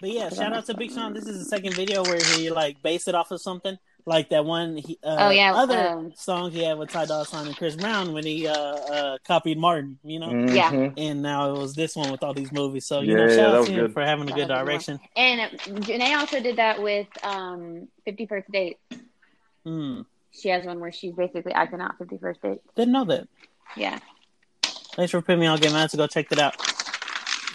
[0.00, 1.14] But yeah, shout out to Big Sean.
[1.14, 3.78] This is the second video where he like based it off of something.
[4.08, 7.24] Like that one he, uh, Oh, yeah, other um, song he had with Ty Dolla
[7.26, 10.30] Sign and Chris Brown when he uh, uh copied Martin, you know?
[10.46, 10.70] Yeah.
[10.70, 10.92] Mhm.
[10.96, 12.86] And now it was this one with all these movies.
[12.86, 13.92] So you know, shout that out to him good.
[13.94, 15.00] for having a That good was good direction.
[15.16, 18.78] And Jhené also did that with um Fifty First Dates.
[19.66, 20.02] Hmm.
[20.30, 22.60] She has one where she's basically acting out Fifty First Dates.
[22.76, 23.26] Didn't know that.
[23.76, 23.98] Yeah.
[24.94, 26.54] Thanks for putting me on Game Man to go check that out.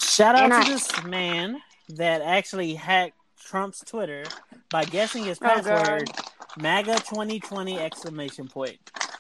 [0.02, 4.24] Shout out And to I- this man that actually hacked Trump's Twitter
[4.70, 6.10] by guessing his Oh, password
[6.58, 8.78] MAGA 2020 exclamation point.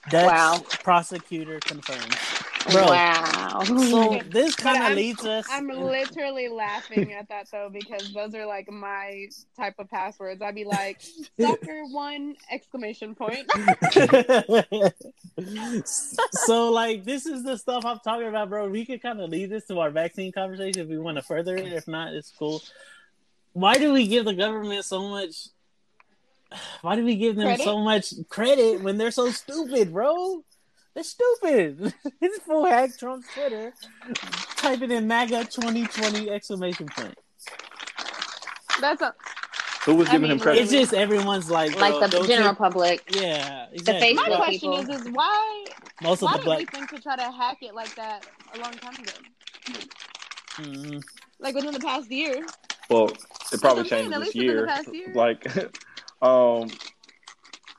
[0.10, 0.60] Dutch Wow.
[0.84, 2.15] prosecutor confirms.
[2.69, 3.63] Bro, Wow.
[3.65, 5.45] so this kind of leads us.
[5.50, 10.41] I'm literally laughing at that though because those are like my type of passwords.
[10.41, 11.02] I'd be like,
[11.39, 13.50] "Soccer one exclamation point."
[16.32, 18.69] so like this is the stuff I'm talking about, bro.
[18.69, 21.56] We could kind of lead this to our vaccine conversation if we want to further
[21.58, 21.71] it.
[21.74, 22.62] If not, it's cool.
[23.54, 25.47] Why do we give the government so much?
[26.82, 27.63] Why do we give them Credit?
[27.63, 30.43] so much credit when they're so stupid, bro?
[30.93, 31.93] They're stupid.
[32.21, 33.73] It's full hack Trump's Twitter.
[34.58, 37.17] Type it in MAGA 2020 exclamation point.
[38.80, 39.13] That's a,
[39.86, 40.62] Who was I giving mean, him credit?
[40.63, 43.15] It's just everyone's like, like bro, the general check- public.
[43.15, 44.15] Yeah, exactly.
[44.15, 44.77] Facebook my question people.
[44.95, 45.65] is: Is why
[46.04, 46.60] most of why the did black.
[46.60, 48.25] we think to try to hack it like that
[48.56, 49.12] a long time ago?
[50.58, 51.04] Mhm.
[51.39, 52.45] Like within the past year.
[52.89, 53.10] Well,
[53.51, 55.04] it probably changed this least within the year.
[55.08, 55.12] year.
[55.15, 55.47] Like,
[56.21, 56.69] um,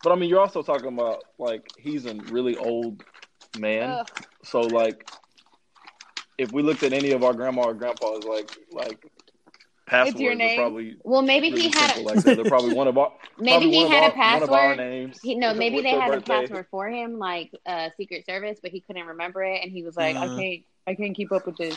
[0.02, 3.02] but I mean, you're also talking about like he's a really old
[3.58, 3.90] man.
[3.90, 4.08] Ugh.
[4.44, 5.08] So like,
[6.38, 9.04] if we looked at any of our grandma or grandpas, like like
[9.86, 10.56] passwords your are name?
[10.58, 12.36] probably Well, maybe really he had a, like that.
[12.36, 14.78] They're probably one of our maybe he had of a our, one of our password.
[14.78, 15.20] names.
[15.22, 18.70] He, no, maybe they their had a password for him, like uh, Secret Service, but
[18.70, 20.20] he couldn't remember it, and he was like, Uh.
[20.20, 21.76] "I can't, I can't keep up with this."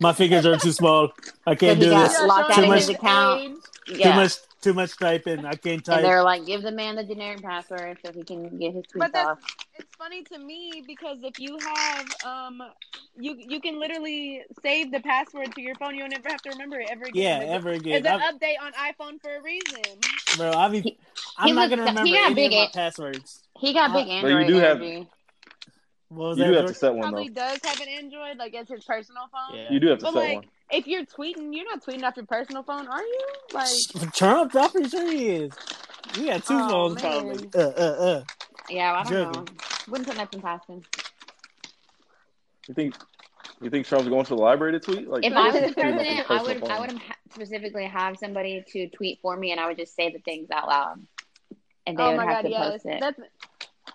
[0.00, 1.10] My fingers are too small.
[1.46, 2.22] I can't he do got this.
[2.22, 3.40] locked Too out of much- his account.
[3.88, 4.02] age.
[4.02, 5.44] Too much, too much typing.
[5.44, 6.02] I can't and type.
[6.02, 9.12] they're like, "Give the man the generic password so he can get his But tweets
[9.12, 9.38] that's- off."
[9.74, 12.62] It's funny to me because if you have um,
[13.16, 15.94] you you can literally save the password to your phone.
[15.94, 17.22] You'll never have to remember it ever again.
[17.22, 19.82] Yeah, It's a- ever It's again, an I've- update on iPhone for a reason.
[20.36, 20.52] bro.
[20.52, 20.98] I be, He-
[21.36, 23.42] I'm he not was- gonna remember he got any big of my a- passwords.
[23.60, 25.08] He got big But you Android do have- energy.
[26.10, 26.50] What was You that?
[26.50, 27.34] do have to set one Probably though.
[27.34, 29.58] does have an Android, like as his personal phone.
[29.58, 29.70] Yeah.
[29.70, 30.44] You do have to But set like, one.
[30.70, 33.20] If you're tweeting, you're not tweeting off your personal phone, are you?
[33.52, 35.52] Like, Trump, I'm pretty sure he is.
[36.18, 37.12] You got two Oh, phones, man.
[37.12, 37.50] probably.
[37.54, 38.24] Uh, uh, uh.
[38.70, 39.32] Yeah, I don't Joking.
[39.44, 39.46] know.
[39.88, 40.82] Wouldn't put nothing past him.
[42.68, 42.94] You think
[43.62, 45.08] you think Trump's going to the library to tweet?
[45.08, 47.14] Like If I was the tweeting off his president, I personal would, I would ha-
[47.34, 50.68] specifically have somebody to tweet for me, and I would just say the things out
[50.68, 51.06] loud,
[51.86, 52.70] and they oh would my have god, to yes.
[52.70, 53.00] post it.
[53.00, 53.20] That's.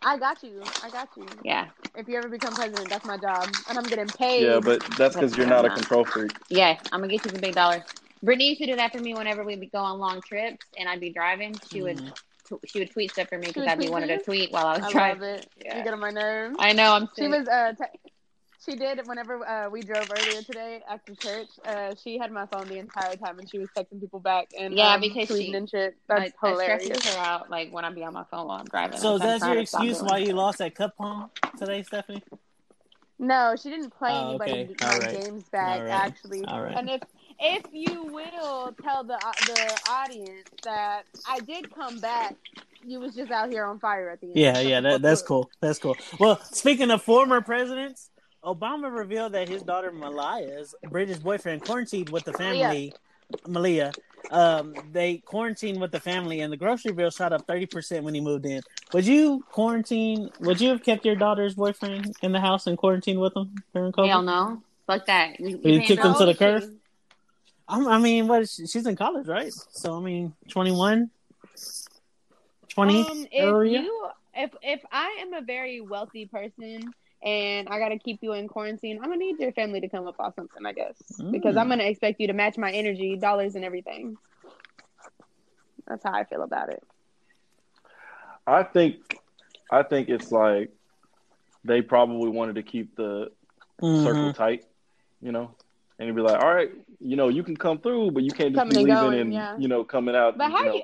[0.04, 0.64] I got you.
[0.82, 1.26] I got you.
[1.44, 4.44] Yeah, If you ever become president, that's my job, and I'm getting paid.
[4.44, 6.32] Yeah, but that's because you're not a control freak.
[6.50, 6.76] yeah.
[6.92, 7.84] I'm gonna get you some big dollars.
[8.22, 10.88] Brittany used to do that for me whenever we would go on long trips, and
[10.90, 11.60] I'd be driving.
[11.70, 12.14] She would, Mhm.
[12.50, 14.52] t- she would tweet stuff for me because I'd be tweet wanting for to tweet
[14.52, 15.24] while I was I love driving.
[15.24, 15.50] it.
[15.64, 15.78] Yeah.
[15.78, 16.56] You get on my nerves.
[16.60, 16.94] I know.
[16.94, 17.08] I'm.
[17.18, 17.32] She sick.
[17.32, 18.00] was uh, te-
[18.66, 21.50] She did whenever uh, we drove earlier today after church.
[21.66, 24.74] Uh, she had my phone the entire time, and she was texting people back and
[24.74, 25.98] Yeah, um, because tweeting she- and shit.
[26.10, 26.86] I, That's I hilarious.
[26.86, 28.98] stresses her out like when I be on my phone while I'm driving.
[28.98, 32.24] So Like, I'm that's your excuse why you lost that Cup Palm today, Stephanie?
[33.20, 34.76] No, she didn't play Oh, anybody okay.
[34.80, 35.14] my All right.
[35.16, 35.92] games back All right.
[35.92, 36.46] actually.
[36.46, 36.78] All right.
[36.78, 37.02] And if
[37.40, 42.36] if you will tell the uh, the audience that I did come back,
[42.86, 44.36] you was just out here on fire at the end.
[44.36, 45.50] Yeah, yeah, that, that's cool.
[45.62, 45.98] That's cool.
[46.20, 48.10] Well, speaking of former presidents,
[48.44, 52.94] Obama revealed that his daughter Malia's British boyfriend quarantined with the family.
[53.48, 53.92] Malia,
[54.32, 58.14] um, they quarantined with the family, and the grocery bill shot up thirty percent when
[58.14, 58.62] he moved in.
[58.94, 60.30] Would you quarantine?
[60.42, 63.92] Would you have kept your daughter's boyfriend in the house and quarantined with him during
[63.92, 64.08] COVID?
[64.08, 64.62] Hell no.
[64.86, 65.40] Fuck that.
[65.40, 66.64] You, You paying kicked him to the curb?
[67.68, 68.48] I'm, mean, what?
[68.50, 69.52] she, she's in college, right?
[69.72, 71.10] So I mean, 21,
[72.70, 73.82] 20 Um, if area.
[73.82, 78.48] you if if I am a very wealthy person and I gotta keep you in
[78.48, 81.62] quarantine, I'm gonna need your family to come up off something, I guess, because Mm.
[81.62, 84.18] I'm gonna expect you to match my energy, dollars, and everything.
[85.88, 86.84] That's how I feel about it.
[88.46, 88.96] I think,
[89.72, 90.72] I think it's like
[91.64, 93.32] they probably wanted to keep the
[93.82, 94.04] Mhm.
[94.04, 94.66] circle tight,
[95.22, 95.56] you know,
[95.98, 98.54] and you'd be like, all right, you know, you can come through, but you can't
[98.54, 99.58] just Coming be and leaving going, and yeah.
[99.58, 100.84] you know coming out, But you how know, you,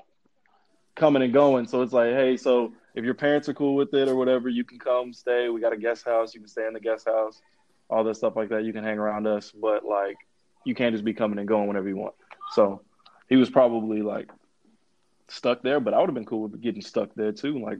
[0.95, 1.67] coming and going.
[1.67, 4.65] So it's like, hey, so if your parents are cool with it or whatever, you
[4.65, 5.47] can come stay.
[5.47, 6.33] We got a guest house.
[6.33, 7.41] You can stay in the guest house,
[7.89, 8.65] all this stuff like that.
[8.65, 10.17] You can hang around us, but like,
[10.65, 12.13] you can't just be coming and going whenever you want.
[12.51, 12.81] So
[13.29, 14.29] he was probably like
[15.29, 17.59] stuck there, but I would have been cool with getting stuck there too.
[17.59, 17.79] Like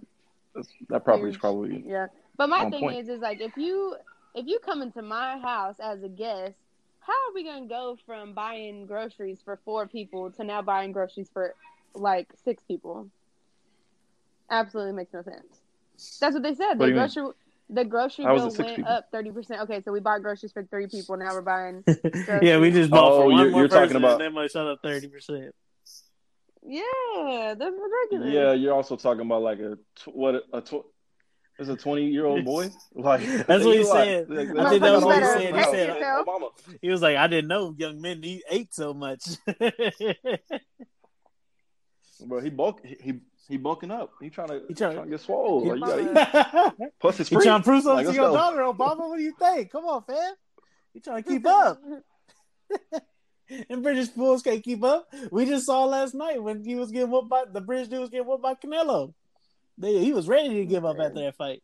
[0.56, 2.08] that's, that property's probably yeah.
[2.38, 3.00] But my thing point.
[3.00, 3.98] is, is like if you
[4.34, 6.56] if you come into my house as a guest,
[7.02, 11.30] how are we gonna go from buying groceries for four people to now buying groceries
[11.34, 11.56] for
[11.94, 13.10] like six people?
[14.50, 15.62] Absolutely makes no sense.
[16.20, 16.80] That's what they said.
[16.80, 16.96] What do The you mean?
[17.14, 17.32] grocery
[17.72, 18.92] the grocery How is bill went people?
[18.92, 19.62] up thirty percent.
[19.62, 21.18] Okay, so we bought groceries for three people.
[21.18, 21.84] Now we're buying.
[22.42, 24.32] yeah, we just bought Oh, for one you're- more you're talking person, about- and that
[24.34, 25.54] might shut up thirty percent.
[26.64, 28.34] Yeah, that's ridiculous.
[28.34, 28.54] yeah.
[28.54, 30.86] You're also talking about like a tw- what a tw-
[31.60, 32.70] is a 20 year old boy.
[32.96, 34.30] Like That's what he you like- said.
[34.30, 35.56] like, I think that was what he said.
[35.56, 36.28] He said, yourself.
[36.82, 39.24] He was like, I didn't know young men eat, ate so much.
[42.26, 44.12] Bro, he bulk he he, he bulking up.
[44.22, 45.64] He trying to He he trying- trying, to get swole.
[45.64, 46.90] He- Like, you gotta eat.
[47.02, 47.46] Plus it's You free.
[47.46, 48.36] trying to prove something Like, to your go.
[48.36, 49.10] daughter, Obama?
[49.10, 49.72] What do you think?
[49.72, 50.34] Come on, fam.
[50.94, 51.82] You trying to keep up?
[53.70, 55.08] and British fools can't keep up.
[55.32, 58.10] We just saw last night when he was getting whooped by the British dude was
[58.10, 59.14] getting whooped by Canelo.
[59.78, 61.64] They, he was ready to give up after that fight.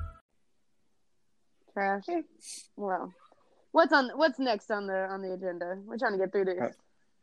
[1.73, 2.03] Trash.
[2.75, 3.13] Well,
[3.71, 5.77] what's on what's next on the on the agenda?
[5.85, 6.75] We're trying to get through this.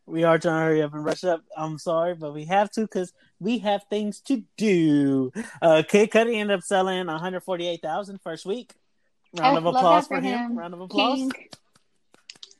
[0.06, 1.42] We are trying to hurry up and rush up.
[1.54, 5.32] I'm sorry, but we have to because we have things to do.
[5.60, 8.72] Uh, Kid Cudi ended up selling 148,000 first week.
[9.38, 10.38] Round of applause for for him.
[10.52, 10.58] him.
[10.58, 11.18] Round of applause.
[11.18, 11.32] King.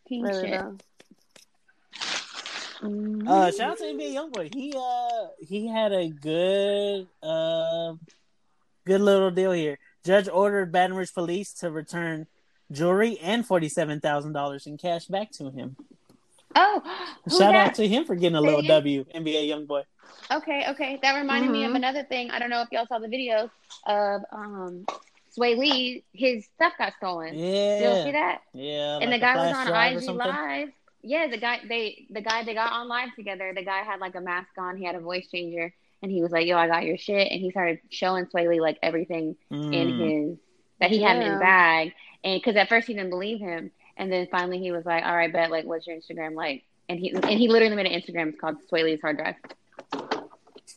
[0.09, 0.61] King Really shit.
[0.61, 0.77] though.
[3.27, 4.55] Uh, shout out to NBA YoungBoy.
[4.55, 7.95] He uh he had a good uh
[8.87, 9.79] good little deal here.
[10.05, 12.27] Judge ordered Baton Rouge police to return
[12.71, 15.77] jewelry and forty seven thousand dollars in cash back to him.
[16.55, 16.83] Oh,
[17.29, 17.55] Shout that?
[17.55, 18.63] out to him for getting a little?
[18.63, 19.05] W.
[19.15, 19.83] NBA young boy.
[20.33, 20.99] Okay, okay.
[21.03, 21.77] That reminded me of Mhm.
[21.77, 22.31] another thing.
[22.31, 23.51] I don't know if y'all saw the videos
[23.87, 24.87] of um
[25.37, 26.05] Swae Lee.
[26.13, 27.37] His stuff got stolen.
[27.37, 28.41] Did y'all see that?
[28.55, 28.99] yeah.
[29.01, 30.17] and like the guy was on IG.
[30.17, 30.69] Live.
[31.03, 33.53] Yeah, the guy they the guy they got on live together.
[33.55, 34.77] The guy had like a mask on.
[34.79, 37.41] He had a voice changer, and he was like, "Yo, I got your shit." And
[37.41, 39.99] he started showing Swae Lee like everything in Mm.
[40.31, 40.39] his
[40.81, 41.93] that he had in his bag,
[42.25, 45.15] and because at first he didn't believe him, and then finally he was like, "All
[45.17, 45.51] right, bet.
[45.51, 48.29] Like, what's your Instagram like?" And he and he literally made an Instagram.
[48.29, 49.35] It's called Swae Lee's Hard Drive.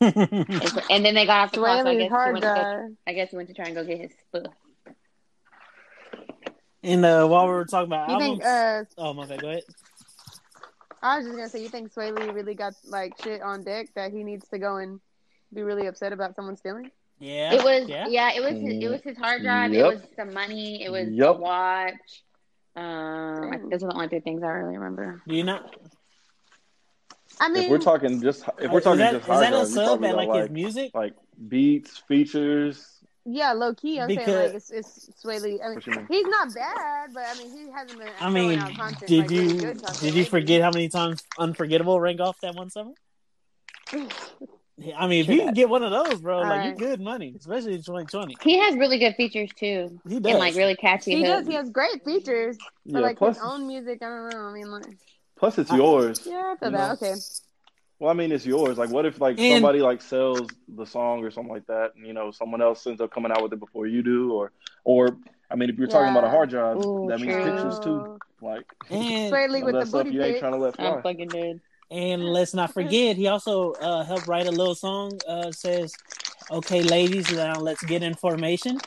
[0.00, 1.82] And then they got off the call.
[1.82, 2.90] So I guess, he hard went to go, drive.
[3.06, 4.52] I guess he went to try and go get his stuff.
[6.82, 8.44] and uh, while we were talking about You albums, think?
[8.44, 9.62] Uh, oh my bad, go ahead.
[11.02, 13.88] I was just gonna say, you think Swae Lee really got like shit on deck
[13.94, 15.00] that he needs to go and
[15.54, 16.90] be really upset about someone stealing?
[17.18, 18.08] Yeah, It was yeah.
[18.08, 19.72] yeah, it was his, it was his hard drive.
[19.72, 20.82] It was some money.
[20.82, 21.36] It was a Yep.
[21.38, 21.94] watch.
[22.74, 23.68] Um, Dang.
[23.68, 25.22] those are the only three things I really remember.
[25.28, 25.76] Do you not?
[27.40, 29.52] I mean, If we're talking just if we're Is talking that, just is hard that
[29.52, 30.90] a drive, we sub probably at got like, like his music?
[30.94, 31.14] like
[31.48, 32.86] beats, features,
[33.24, 34.00] Yeah, low key.
[34.00, 35.60] I'm saying like it's it's Swae Lee.
[35.62, 36.06] I mean, mean?
[36.08, 38.08] he's not bad, but I mean he hasn't been.
[38.20, 41.22] I mean, out content, did like, really you good did you forget how many times
[41.38, 42.92] Unforgettable rang off that one summer?
[44.96, 46.66] I mean, if you can get one of those, bro, like Alright.
[46.78, 48.36] you're good money, especially in 2020.
[48.42, 50.38] He has really good features too, He and does.
[50.38, 51.16] like really catchy.
[51.16, 51.46] He does.
[51.46, 52.56] He has great features,
[52.86, 54.38] but Yeah, like plus, his own music, I don't know.
[54.46, 54.86] I mean, like,
[55.36, 56.26] plus it's I- yours.
[56.26, 57.02] yeah, I feel You that.
[57.02, 57.14] Okay.
[57.98, 58.78] Well, I mean, it's yours.
[58.78, 62.06] Like, what if like And- somebody like sells the song or something like that, and
[62.06, 64.52] you know someone else ends up coming out with it before you do, or
[64.84, 65.16] or
[65.50, 67.44] I mean, if you're talking about a hard drive, Ooh, that means true.
[67.44, 68.18] pictures too.
[68.40, 71.02] Like And Swae Lee all with the stuff booty you ain't trying to let I'm
[71.02, 71.60] fucking dead.
[71.92, 75.18] And let's not forget, he also uh, helped write a little song.
[75.28, 75.92] Uh, says,
[76.50, 78.78] "Okay, ladies, now let's get information."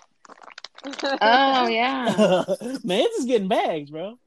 [1.22, 2.14] Oh yeah.
[2.84, 4.18] Man, it's just getting bags, bro.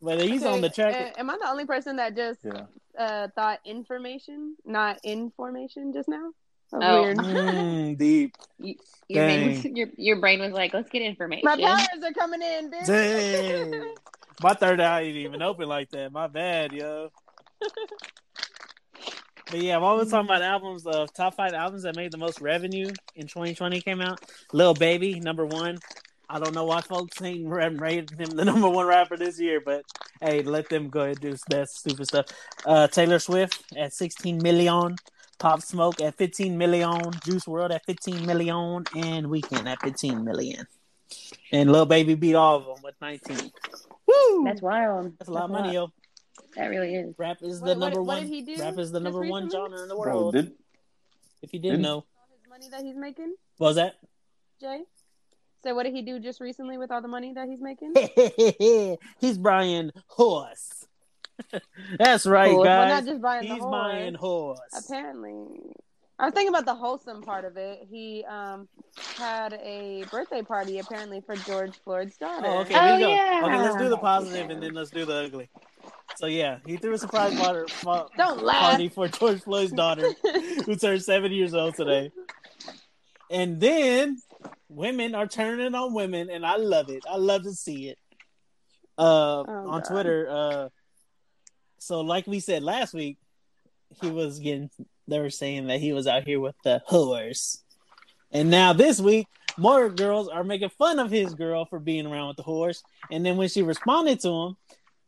[0.00, 2.66] Whether he's Okay, on the track, Am I the only person that just Yeah.
[2.98, 6.30] uh, thought information, not information, just now?
[6.70, 7.02] That's Oh.
[7.02, 7.16] weird.
[7.16, 8.36] mm, deep.
[8.58, 8.74] You,
[9.08, 9.76] your, brain was, Dang.
[9.76, 11.42] your your brain was like, let's get information.
[11.44, 12.86] My powers are coming in, bitch.
[12.86, 13.94] Dang.
[14.42, 16.12] My third eye ain't even open like that.
[16.12, 17.10] My bad, yo.
[19.50, 22.40] But yeah, while we're talking about albums, uh, top five albums that made the most
[22.40, 24.20] revenue in 2020 came out.
[24.52, 25.78] Lil Baby, number one.
[26.28, 29.62] I don't know why folks ain't ra- rated him the number one rapper this year,
[29.64, 29.84] but
[30.20, 32.26] hey, let them go ahead and do that stupid stuff.
[32.66, 34.96] Uh, Taylor Swift at 16 million.
[35.38, 37.00] Pop Smoke at 15 million.
[37.24, 38.84] Juice WRLD at 15 million.
[38.96, 40.66] And Weeknd at 15 million.
[41.52, 43.50] And Lil Baby beat all of them with 19.
[44.06, 44.44] Woo!
[44.44, 45.16] That's wild.
[45.18, 45.90] That's a lot of money, yo.
[46.56, 47.14] That really is.
[47.18, 48.22] Rap is the What- what- number what one.
[48.22, 49.50] did he do Rap is the just number one recently?
[49.68, 50.34] genre in the Bro, world.
[50.34, 50.52] did
[51.42, 52.04] if you didn't didn't- know,
[52.40, 53.94] His money that he's making, what was that?
[54.60, 54.82] Jay.
[55.62, 57.94] So what did he do just recently with all the money that he's making?
[59.20, 60.86] He's Brian Horse.
[61.98, 62.64] That's right, Horse.
[62.66, 63.04] Well, guys.
[63.04, 63.70] not just buying the He's horse.
[63.72, 64.58] buying horse.
[64.86, 65.60] Apparently,
[66.18, 67.86] I was thinking about the wholesome part of it.
[67.88, 68.68] He um
[69.16, 72.46] had a birthday party apparently for George Floyd's daughter.
[72.46, 72.74] Oh, okay.
[72.76, 73.08] Oh, here we go.
[73.08, 73.42] yeah.
[73.44, 75.48] Okay, let's do the positive and then let's do the ugly.
[76.16, 78.70] So yeah, he threw a surprise water, fa- Don't laugh.
[78.70, 80.08] party for George Floyd's daughter,
[80.66, 82.10] who turned seven years old today.
[83.30, 84.18] And then
[84.68, 87.04] women are turning on women, and I love it.
[87.08, 87.98] I love to see it.
[88.98, 89.84] Uh, on Oh, God.
[89.84, 90.26] Twitter.
[90.28, 90.68] Uh,
[91.78, 93.16] so like we said last week,
[94.02, 94.70] he was getting.
[95.06, 97.62] They were saying that he was out here with the whores,
[98.32, 102.28] and now this week, more girls are making fun of his girl for being around
[102.28, 102.82] with the whores.
[103.10, 104.56] And then when she responded to him,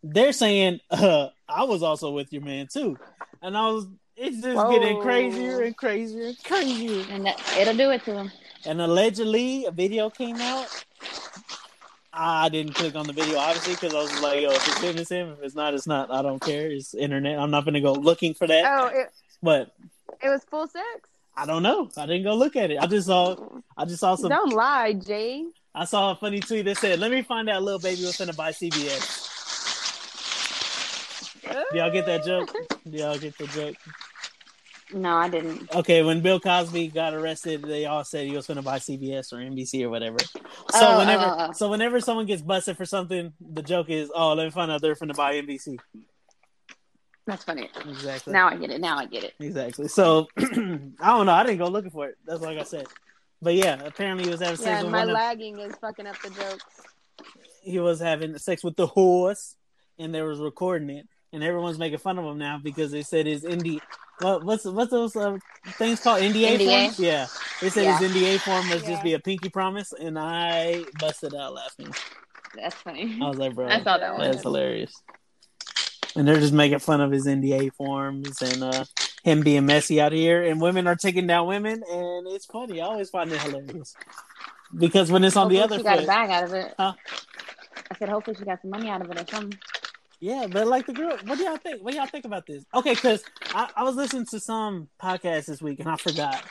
[0.02, 2.98] they're saying, uh, "I was also with your man too,"
[3.42, 3.86] and I was.
[4.22, 7.06] It's just getting crazier and crazier and crazier.
[7.10, 8.30] And that, it'll do it to him.
[8.66, 10.84] And allegedly, a video came out.
[12.12, 14.98] I didn't click on the video, obviously, because I was like, yo, if it's him,
[14.98, 15.30] it's him.
[15.30, 16.10] If it's not, it's not.
[16.10, 16.70] I don't care.
[16.70, 17.38] It's internet.
[17.38, 18.64] I'm not going to go looking for that.
[18.66, 19.10] Oh, it,
[19.42, 19.72] But
[20.22, 20.84] it was full sex.
[21.34, 21.90] I don't know.
[21.96, 22.78] I didn't go look at it.
[22.78, 23.36] I just saw,
[23.76, 25.46] I just saw some, Don't lie, Jay.
[25.74, 28.36] I saw a funny tweet that said, let me find out Lil Baby was finna
[28.36, 29.29] buy CBS.
[31.72, 32.52] Y'all get that joke?
[32.88, 33.76] Do y'all get the joke?
[34.92, 35.72] No, I didn't.
[35.72, 39.32] Okay, when Bill Cosby got arrested, they all said he was going to buy CBS
[39.32, 40.18] or NBC or whatever.
[40.20, 40.40] So
[40.74, 41.52] Oh, whenever, oh, oh.
[41.52, 44.82] so whenever someone gets busted for something, the joke is, "Oh, let me find out
[44.82, 45.78] they're going to buy NBC."
[47.26, 47.70] That's funny.
[47.88, 48.32] Exactly.
[48.32, 48.80] Now I get it.
[48.80, 49.34] Now I get it.
[49.38, 49.86] Exactly.
[49.86, 51.32] So I don't know.
[51.32, 52.16] I didn't go looking for it.
[52.26, 52.86] That's like I said.
[53.40, 55.08] But yeah, apparently he was having sex Yeah, with my one.
[55.10, 56.64] Of, lagging is fucking up the jokes.
[57.62, 59.54] he was having sex with the horse,
[59.98, 63.26] and they was recording it, and everyone's making fun of him now because they said
[63.26, 63.80] his indie.
[64.20, 65.38] What, what's what's those uh,
[65.72, 66.82] things called NDA, NDA?
[66.82, 66.98] forms?
[66.98, 67.26] Yeah,
[67.60, 67.98] they said Yeah.
[67.98, 71.94] his NDA form must just be a pinky promise, and I busted out laughing.
[72.54, 73.18] That's funny.
[73.22, 74.30] I was like, bro, I saw that one.
[74.30, 75.02] That's hilarious.
[76.16, 78.84] And they're just making fun of his NDA forms and uh,
[79.22, 82.80] him being messy out here, and women are taking down women, and it's funny.
[82.80, 83.94] I always find it hilarious
[84.76, 86.74] because when it's on the other she got a bag out of it.
[86.78, 86.92] Huh?
[87.90, 89.58] I said, hopefully she got some money out of it or something.
[90.20, 90.46] Yeah.
[90.50, 91.82] But like the girl, what do y'all think?
[91.82, 92.64] What do y'all think about this?
[92.74, 96.44] Okay, because I, I was listening to some podcast this week and I forgot.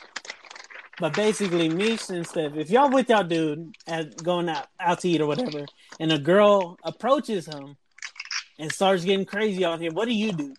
[0.98, 2.54] But basically, Mish and stuff.
[2.56, 5.64] If y'all with y'all dude at going out out to eat or whatever,
[5.98, 7.76] and a girl approaches him
[8.58, 10.54] and starts getting crazy on him, what do you do?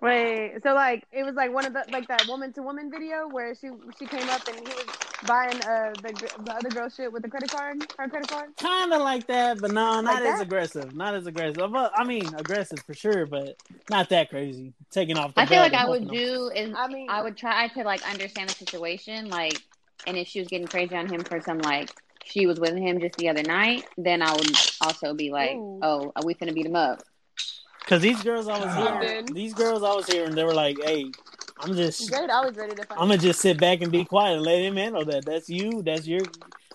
[0.00, 3.28] Wait, so like it was like one of the like that woman to woman video
[3.28, 3.68] where she
[3.98, 4.86] she came up and he was
[5.26, 6.12] buying uh the,
[6.44, 8.50] the other girl shit with the credit card, her credit card.
[8.60, 10.42] Kind of like that, but no, not Like as that?
[10.42, 10.94] aggressive.
[10.94, 11.56] Not as aggressive.
[11.72, 13.56] But I mean, aggressive for sure, but
[13.88, 14.72] not that crazy.
[14.90, 15.34] Taking off.
[15.34, 16.14] The I feel belt like I would fucking him.
[16.14, 19.60] do is I mean, I would try to like understand the situation, like,
[20.06, 21.90] and if she was getting crazy on him for some like
[22.24, 25.78] she was with him just the other night, then I would also be like, Ooh.
[25.82, 27.00] oh, are we gonna beat him up?
[27.88, 31.10] Because these girls I was hearing, these girls I was hearing, they were like, "Hey,
[31.58, 32.98] I'm just Jade always ready to fight.
[33.00, 35.24] I'm gonna just sit back and be quiet and let him handle that.
[35.24, 35.82] That's you.
[35.82, 36.20] That's your.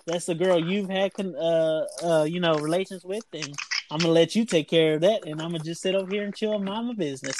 [0.08, 3.56] That's the girl you've had, con- uh, uh, you know, relations with, and
[3.92, 6.24] I'm gonna let you take care of that, and I'm gonna just sit over here
[6.24, 7.40] and chill and mind my business.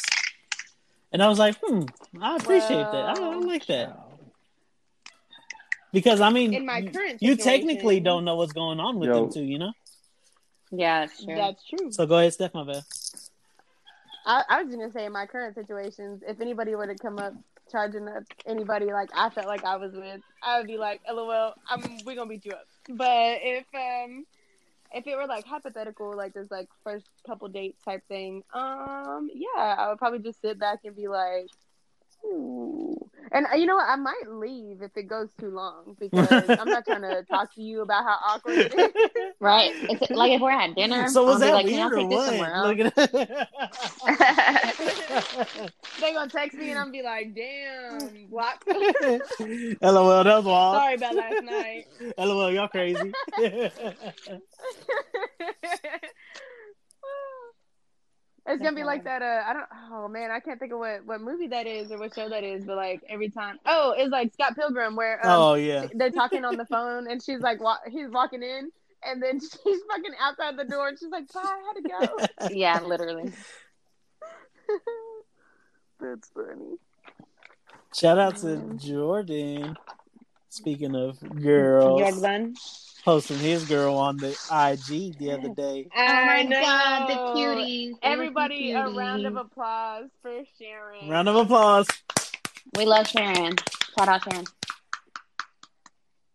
[1.12, 1.86] And I was like, hmm,
[2.22, 3.08] I appreciate that.
[3.08, 3.98] I, I like that
[5.92, 9.22] because I mean, In my current you technically don't know what's going on with Yo.
[9.22, 9.74] them too, you know.
[10.70, 11.36] Yeah, that's true.
[11.36, 11.92] That's true.
[11.92, 12.54] So go ahead, Steph.
[12.54, 12.84] My bad.
[14.26, 17.34] I, I was gonna say in my current situations, if anybody were to come up
[17.72, 21.54] charging up anybody like I felt like I was with, I would be like, "LOL,
[21.70, 24.26] I'm we gonna beat you up." But if um
[24.94, 29.76] if it were like hypothetical, like this like first couple dates type thing, um yeah,
[29.78, 31.50] I would probably just sit back and be like,
[32.26, 33.10] Ooh.
[33.32, 33.90] And uh, you know what?
[33.90, 37.62] I might leave if it goes too long because I'm not trying to talk to
[37.62, 38.92] you about how awkward it is.
[39.40, 39.72] Right?
[39.76, 41.96] It's like if we're at dinner, So was I'll that be like, weird "Can or
[41.98, 42.56] take this somewhere what?
[42.56, 42.80] else?" Look
[44.08, 48.64] at they gonna text me and I'm be like, "Damn, block."
[49.82, 50.76] LOL, that was wild.
[50.78, 51.88] Sorry about last night.
[52.18, 53.12] LOL, y'all crazy.
[58.46, 59.22] It's gonna be like that.
[59.22, 59.66] Uh, I don't.
[59.92, 62.44] Oh man, I can't think of what what movie that is or what show that
[62.44, 62.66] is.
[62.66, 65.88] But like every time, oh, it's like Scott Pilgrim where um, oh yeah.
[65.94, 68.70] they're talking on the phone and she's like, wa- he's walking in.
[69.06, 72.50] And then she's fucking outside the door, and she's like, "Bye, I had to go."
[72.56, 73.32] Yeah, literally.
[76.00, 76.78] That's funny.
[77.94, 79.78] Shout out to Jordan.
[80.54, 82.54] Speaking of girls, Jordan.
[83.04, 85.88] posting his girl on the IG the other day.
[85.98, 86.62] Oh my know.
[86.62, 88.00] god, the cuties.
[88.00, 91.10] The Everybody, a round of applause for Sharon.
[91.10, 91.88] Round of applause.
[92.78, 93.56] We love Sharon.
[93.98, 94.46] Shout out Sharon.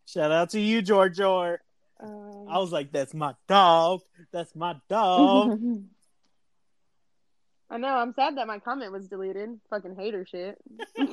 [0.07, 1.61] Shout out to you, George George.
[2.01, 4.01] Um, I was like, that's my dog.
[4.33, 5.61] That's my dog.
[7.71, 7.87] I know.
[7.87, 9.61] I'm sad that my comment was deleted.
[9.71, 10.59] Fucking hater shit.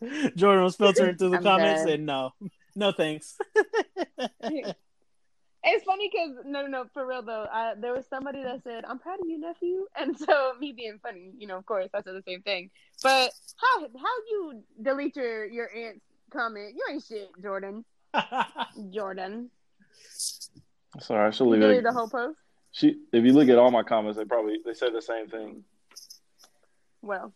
[0.36, 1.94] Jordan was filtering through the I'm comments dead.
[1.94, 2.30] and no,
[2.76, 3.36] no thanks.
[5.66, 7.46] It's funny because no, no, no, for real though.
[7.50, 10.98] I, there was somebody that said, "I'm proud of you, nephew," and so me being
[11.02, 12.68] funny, you know, of course, I said the same thing.
[13.02, 16.74] But how how you delete your your aunt's comment?
[16.76, 17.82] You ain't shit, Jordan.
[18.92, 19.50] Jordan,
[21.00, 21.84] Sorry, I should leave deleted it.
[21.84, 22.38] the whole post.
[22.72, 25.64] She, if you look at all my comments, they probably they said the same thing.
[27.00, 27.32] Well,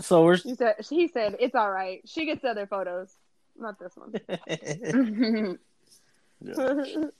[0.00, 2.00] so we're you said he said it's all right.
[2.06, 3.12] She gets other photos,
[3.56, 4.12] not this one.
[6.40, 6.54] Yeah.
[6.54, 7.10] all You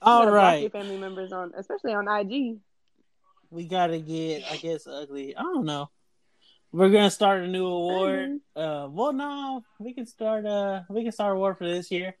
[0.00, 0.60] gotta block right.
[0.62, 2.56] your family members on, especially on IG.
[3.50, 5.90] we gotta get i guess ugly i don't know
[6.72, 8.60] we're gonna start a new award Mm-hmm.
[8.60, 12.16] uh well no we can start uh we can start a award for this year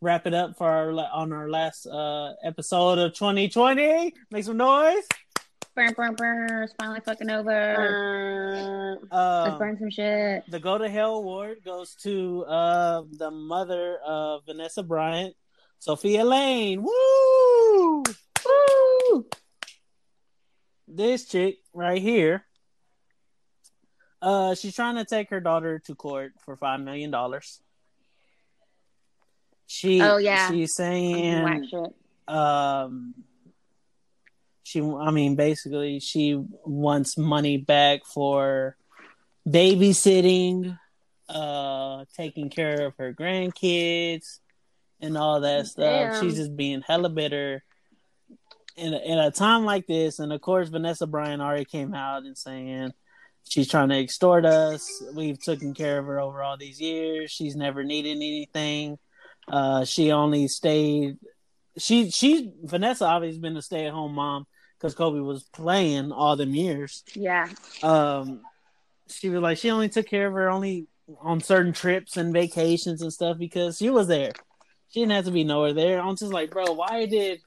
[0.00, 5.06] wrap it up for our on our last uh episode of 2020 make some noise
[5.78, 6.62] burn, burn, burn.
[6.64, 8.98] It's finally fucking over.
[9.12, 10.42] Uh, Let's um, burn some shit.
[10.50, 15.34] the go to hell award goes to uh the mother of vanessa bryant
[15.78, 19.26] Sofia Laine woo Woo!
[20.88, 22.44] this chick right here
[24.20, 27.60] uh she's trying to take her daughter to court for five million dollars
[29.66, 30.50] she Oh, yeah.
[30.50, 31.46] she's saying
[32.26, 33.14] um
[34.68, 38.76] she i mean basically she wants money back for
[39.48, 40.78] babysitting
[41.28, 44.40] uh taking care of her grandkids
[45.00, 46.12] and all that stuff.
[46.12, 46.22] Damn.
[46.22, 47.62] she's just being hella bitter.
[48.76, 52.22] In a, in a time like this and of course vanessa bryant already came out
[52.22, 52.92] and saying
[53.48, 55.02] she's trying to extort us.
[55.16, 57.32] We've taken care of her over all these years.
[57.32, 58.98] She's never needed anything.
[59.50, 61.16] Uh she only stayed
[61.76, 64.46] she she Vanessa obviously been a stay at home mom
[64.78, 67.02] because Kobe was playing all them years.
[67.14, 67.48] Yeah.
[67.82, 68.42] Um,
[69.08, 70.86] she was like she only took care of her only
[71.20, 74.32] on certain trips and vacations and stuff because she was there.
[74.90, 76.00] She didn't have to be nowhere there.
[76.00, 77.40] I'm just like, bro, why did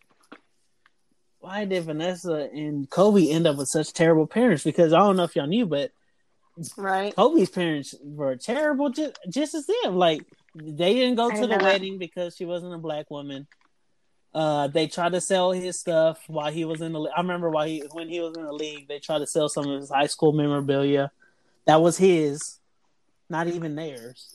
[1.39, 4.63] why did Vanessa and Kobe end up with such terrible parents?
[4.63, 5.91] Because I don't know if y'all knew, but
[6.77, 7.15] right.
[7.15, 9.95] Kobe's parents were terrible, just, just as them.
[9.95, 10.21] Like
[10.55, 13.47] they didn't go I to the know wedding because she wasn't a black woman.
[14.33, 17.01] Uh, they tried to sell his stuff while he was in the.
[17.01, 19.69] I remember while he when he was in the league, they tried to sell some
[19.69, 21.11] of his high school memorabilia.
[21.65, 22.59] That was his,
[23.29, 24.33] not even theirs,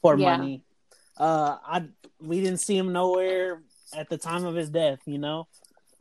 [0.00, 0.36] for Yeah.
[0.36, 0.62] money.
[1.16, 1.84] Uh, I
[2.20, 3.62] we didn't see him nowhere
[3.92, 5.00] at the time of his death.
[5.06, 5.48] You know,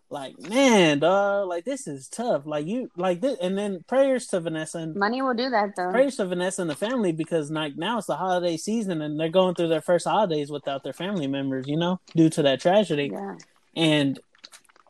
[0.10, 2.44] like man, dog, like this is tough.
[2.46, 5.90] Like you, like this, and then prayers to Vanessa and Money will do that though.
[5.92, 9.30] prayers to Vanessa and the family because like now it's the holiday season and they're
[9.30, 13.10] going through their first holidays without their family members, you know, due to that tragedy.
[13.12, 13.36] Yeah.
[13.76, 14.20] And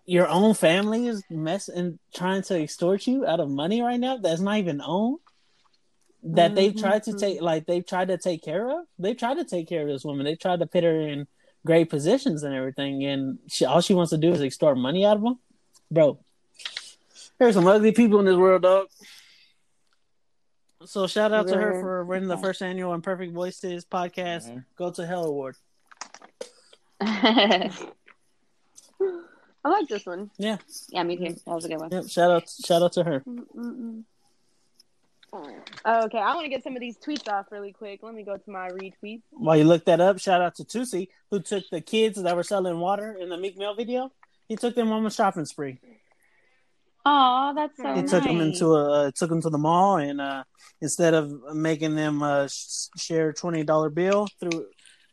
[0.05, 4.41] your own family is messing trying to extort you out of money right now that's
[4.41, 5.19] not even owned.
[6.27, 7.19] that they've tried to Mhm.
[7.19, 8.87] take like they've tried to take care of.
[8.97, 10.25] They've tried to take care of this woman.
[10.25, 11.27] They tried to put her in
[11.65, 15.17] great positions and everything, and she, all she wants to do is extort money out
[15.17, 15.39] of them,
[15.91, 16.17] bro.
[17.37, 18.87] There's some ugly people in this world, dog.
[20.85, 24.49] So shout out to her for winning the first annual Imperfect Voices podcast.
[24.49, 24.65] Mhm.
[24.77, 25.55] Go to Hell Award.
[27.01, 27.69] I
[29.63, 30.29] like this one.
[30.37, 30.57] Yeah,
[30.89, 31.33] yeah, me too.
[31.45, 31.89] That was a good one.
[31.91, 32.07] yep.
[32.07, 33.19] Shout out, shout out to her.
[33.21, 34.03] Mm-mm-mm.
[35.33, 38.01] Okay, I want to get some of these tweets off really quick.
[38.03, 39.23] Let me go to my retweets.
[39.31, 42.43] While you look that up, shout out to Tusi who took the kids that were
[42.43, 44.11] selling water in the Meek Mill video.
[44.47, 45.79] He took them on a shopping spree.
[47.07, 48.09] Oh, that's so He nice.
[48.09, 50.43] took them into a uh, took them to the mall, and uh,
[50.81, 52.47] instead of making them uh,
[52.97, 54.65] share twenty dollar bill through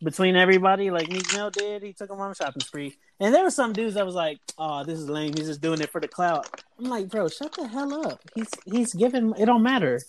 [0.02, 2.96] between everybody like Meek Mill did, he took them on a shopping spree.
[3.20, 5.32] And there were some dudes that was like, "Oh, this is lame.
[5.36, 6.48] He's just doing it for the clout."
[6.78, 8.20] I'm like, "Bro, shut the hell up.
[8.34, 9.32] He's he's giving.
[9.38, 10.00] It don't matter.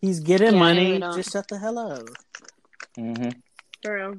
[0.00, 0.98] He's getting Yeah, money.
[1.00, 2.06] just shut the hell up."
[2.96, 3.30] hmm
[3.82, 4.14] For real.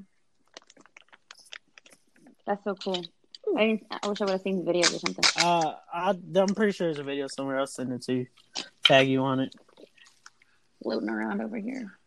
[2.46, 3.04] That's so cool.
[3.58, 5.26] I, I wish I would have seen the videos or something.
[5.42, 7.60] Uh, I, I'm pretty sure there's a video somewhere.
[7.60, 8.28] I'll send it to you.
[8.84, 9.54] Tag you on it.
[10.82, 11.98] Floating around over here.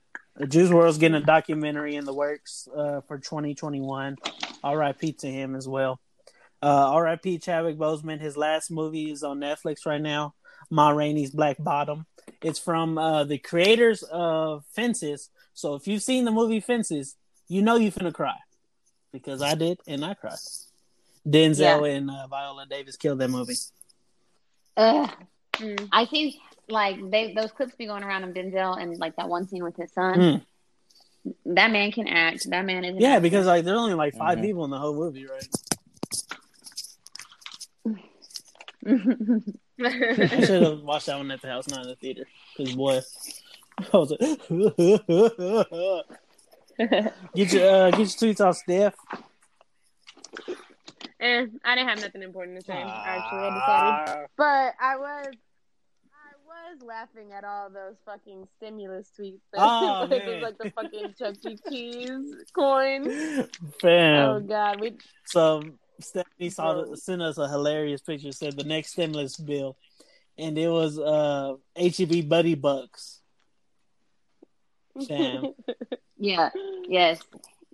[0.44, 4.16] Juice WRLD's getting a documentary in the works uh, for 2021.
[4.62, 5.12] R.I.P.
[5.12, 6.00] to him as well.
[6.62, 7.38] Uh, R.I.P.
[7.38, 8.20] Chadwick Boseman.
[8.20, 10.34] His last movie is on Netflix right now.
[10.70, 12.06] Ma Rainey's Black Bottom.
[12.42, 15.30] It's from uh, the creators of Fences.
[15.54, 17.16] So if you've seen the movie Fences,
[17.48, 18.36] you know you finna cry
[19.12, 20.38] because I did and I cried.
[21.26, 23.54] Denzel and uh, Viola Davis killed that movie.
[24.78, 25.88] Mm.
[25.92, 29.46] I see, like they those clips be going around of Denzel and like that one
[29.48, 30.18] scene with his son.
[30.18, 30.42] Mm.
[31.54, 32.48] That man can act.
[32.50, 32.96] That man is.
[32.98, 33.20] Yeah, actor.
[33.22, 34.42] because like there's only like 5 Mhm.
[34.42, 35.48] people in the whole movie, right?
[39.78, 42.24] I should have watched that one at the house, not in the theater.
[42.56, 43.00] Because boy,
[43.92, 44.20] I was like,
[47.34, 48.94] get your uh, get your tweets off, Steph.
[51.18, 52.82] Eh, I didn't have nothing important to say.
[52.84, 53.04] Ah.
[53.06, 55.32] Actually, I decided, but I was, I
[56.72, 59.40] was laughing at all those fucking stimulus tweets.
[59.52, 60.26] That Oh, it man.
[60.34, 61.56] was like the fucking Chuck E.
[61.70, 63.04] Cheese coin.
[63.82, 64.28] Bam.
[64.28, 64.96] Oh god, we
[65.26, 65.62] So
[66.00, 66.94] Stephanie saw Bro.
[66.96, 68.32] sent us a hilarious picture.
[68.32, 69.76] Said the next stimulus bill,
[70.38, 73.20] and it was uh HEB Buddy Bucks.
[75.06, 75.52] Fam.
[76.18, 76.50] yeah.
[76.88, 77.20] Yes.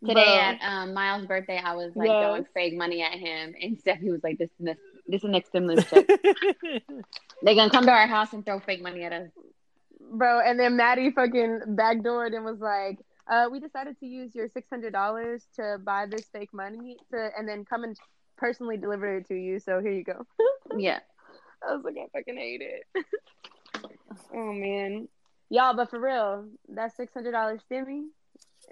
[0.00, 0.22] Today Bro.
[0.24, 2.22] at um, Miles' birthday, I was like Yes.
[2.24, 4.76] throwing fake money at him, and Stephanie was like, "This is the,
[5.06, 6.06] this is the next stimulus check.
[7.42, 9.30] They're gonna come to our house and throw fake money at us."
[10.12, 10.40] bro.
[10.40, 12.98] And then Maddie fucking backdoored and was like,
[13.30, 17.30] uh, "We decided to use your six hundred dollars to buy this fake money to,
[17.36, 17.96] and then come and
[18.36, 19.58] personally deliver it to you.
[19.58, 20.26] So here you go."
[20.76, 21.00] Yeah.
[21.68, 23.04] I was like, I fucking hate it.
[24.34, 25.06] oh man,
[25.50, 28.04] y'all, but for real, that six hundred dollars stimmy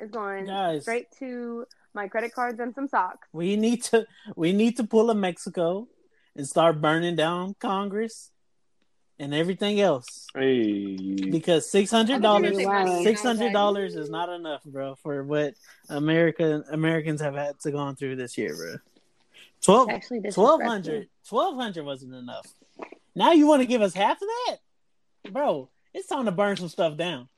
[0.00, 0.82] is going Guys.
[0.82, 3.28] straight to my credit cards and some socks.
[3.32, 4.06] we need to
[4.36, 5.88] we need to pull a Mexico
[6.36, 8.30] and start burning down Congress
[9.18, 10.26] and everything else.
[10.34, 14.08] Hey, because six hundred I thought dollars you were gonna say six hundred dollars is
[14.10, 15.54] not enough, bro, for what
[15.88, 18.76] America Americans have had to go through this year, bro.
[19.60, 22.46] Twelve Actually, this twelve hundred twelve hundred wasn't enough.
[23.14, 24.56] Now you want to give us half of that,
[25.32, 25.68] bro?
[25.92, 27.28] It's time to burn some stuff down.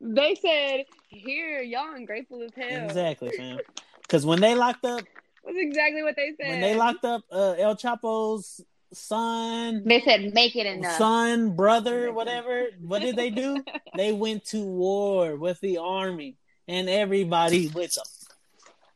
[0.00, 3.58] They said, "Here, y'all ungrateful as hell." Exactly, fam.
[4.02, 5.02] Because when they locked up,
[5.44, 6.50] That's exactly what they said.
[6.50, 8.60] when they locked up uh, El Chapo's
[8.92, 12.66] son, They said, "Make it enough." son, brother, whatever.
[12.80, 13.62] What did they do?
[13.96, 16.36] they went to war with the army
[16.66, 18.04] and everybody with them.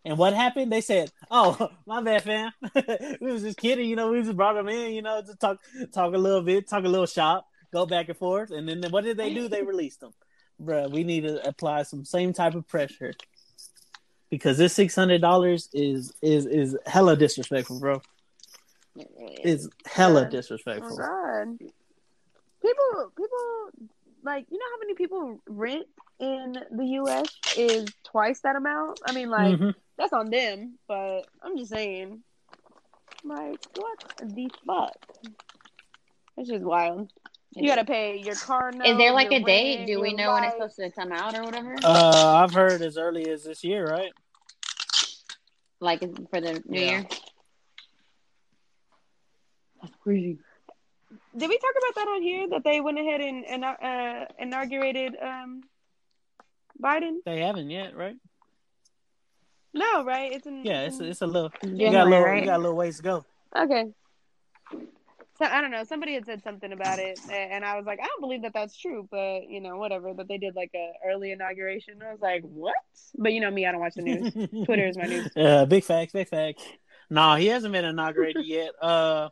[0.04, 0.72] And what happened?
[0.72, 2.52] They said, "Oh, my bad, fam.
[3.20, 3.88] we was just kidding.
[3.88, 4.92] You know, we just brought them in.
[4.92, 5.58] You know, to talk,
[5.92, 8.50] talk a little bit, talk a little shop, go back and forth.
[8.50, 9.48] And then what did they do?
[9.48, 10.12] They released them,
[10.60, 13.14] Bruh, We need to apply some same type of pressure
[14.32, 18.00] because this six hundred dollars is is is hella disrespectful, bro.
[18.96, 20.28] It's hella Yeah.
[20.30, 20.96] disrespectful.
[21.00, 21.58] Oh God.
[22.62, 23.90] People, people,
[24.24, 25.86] like you know how many people rent
[26.18, 27.26] in the U.S.
[27.58, 29.00] is twice that amount.
[29.04, 29.74] I mean, like Mhm.
[29.98, 32.22] that's on them, but I'm just saying,
[33.24, 34.96] like what the fuck?
[36.38, 37.10] It's just wild.
[37.54, 38.86] You gotta pay your car note.
[38.86, 39.86] Is there like your a date?
[39.86, 41.74] Do we your know when it's supposed to come out or whatever?
[41.84, 44.12] Uh, I've heard as early as this year, right?
[45.82, 46.90] Like for the new Yeah.
[46.90, 47.06] year?
[49.82, 50.38] That's crazy.
[51.36, 52.48] Did we talk about that on here?
[52.48, 55.62] That they went ahead and, and uh, inaugurated um,
[56.82, 57.16] Biden?
[57.26, 58.16] They haven't yet, right?
[59.74, 60.32] No, right?
[60.32, 61.50] It's in Yeah, it's in- it's a little.
[61.62, 62.24] You January, got a little.
[62.24, 62.38] right?
[62.40, 63.24] You got a little ways to go.
[63.56, 63.86] Okay.
[65.42, 65.82] So I don't know.
[65.82, 68.76] Somebody had said something about it, and I was like, I don't believe that that's
[68.76, 70.14] true, but you know, whatever.
[70.14, 71.94] But they did like a early inauguration.
[72.00, 72.74] I was like, what?
[73.18, 74.32] But you know me, I don't watch the news.
[74.64, 75.28] Twitter is my news.
[75.36, 76.62] Yeah, big facts, big facts.
[77.10, 78.70] No, he hasn't been inaugurated yet.
[78.80, 79.30] Uh,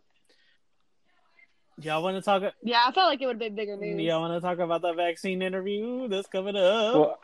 [1.81, 2.43] y'all want to talk?
[2.65, 4.01] Yeah, I felt like it would have been bigger news.
[4.03, 6.95] Y'all want to talk about the vaccine interview that's coming up?
[6.95, 7.19] Well,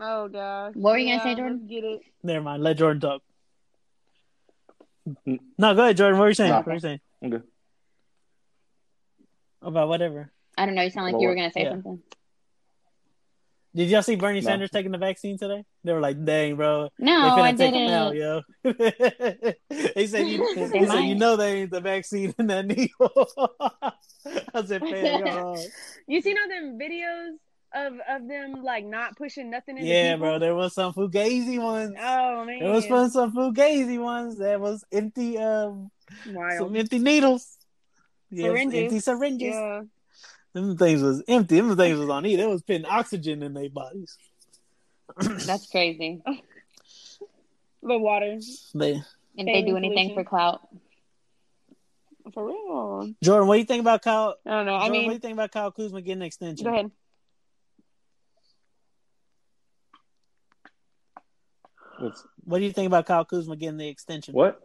[0.00, 0.74] Oh gosh.
[0.74, 1.66] What were you gonna Yeah, say, Jordan?
[1.66, 2.00] Get it.
[2.22, 2.62] Never mind.
[2.62, 3.22] Let Jordan talk.
[5.26, 5.40] Mm.
[5.56, 6.18] No, go ahead, Jordan.
[6.18, 6.50] What were you saying?
[6.50, 6.58] Nah.
[6.58, 7.42] What were you saying I'm good.
[9.62, 10.30] Oh, about whatever?
[10.56, 10.82] I don't know.
[10.82, 11.70] You sound like Well, you were gonna say yeah.
[11.72, 12.00] something.
[13.74, 14.46] Did y'all see Bernie No.
[14.46, 15.62] Sanders taking the vaccine today?
[15.84, 18.16] They were like, "Dang, bro, No, they I finna take out, didn't.
[18.16, 19.62] yo."
[19.94, 23.28] they said, "You." They They said, "You know, they ain't the vaccine in that needle."
[24.54, 25.58] I said, "Man, y'all."
[26.06, 27.36] You seen all them videos
[27.74, 30.26] of of them like not pushing nothing into Yeah, people?
[30.28, 30.38] bro.
[30.38, 31.94] There was some fugazi ones.
[32.00, 32.60] Oh man.
[32.60, 34.38] There was fun some fugazi ones.
[34.38, 35.90] That was empty, um,
[36.30, 36.58] Wild.
[36.58, 37.56] some empty needles.
[38.30, 38.80] Yes, Syringes.
[38.82, 39.54] empty syringes.
[39.54, 39.82] Yeah.
[40.54, 41.56] Them things was empty.
[41.60, 42.36] Them things was on E.
[42.36, 44.16] They was putting oxygen in their bodies.
[45.46, 46.22] That's crazy.
[47.80, 48.38] The water.
[48.74, 49.00] They,
[49.36, 50.14] If they do anything solution.
[50.16, 50.68] for clout,
[52.34, 53.14] For real.
[53.22, 54.34] Jordan, what do you think about Kyle?
[54.44, 54.72] I don't know.
[54.72, 56.64] Jordan, I mean, what do you think about Kyle Kuzma getting an extension?
[56.64, 56.90] go ahead.
[61.98, 64.34] What's, What do you think about Kyle Kuzma getting the extension?
[64.34, 64.60] what?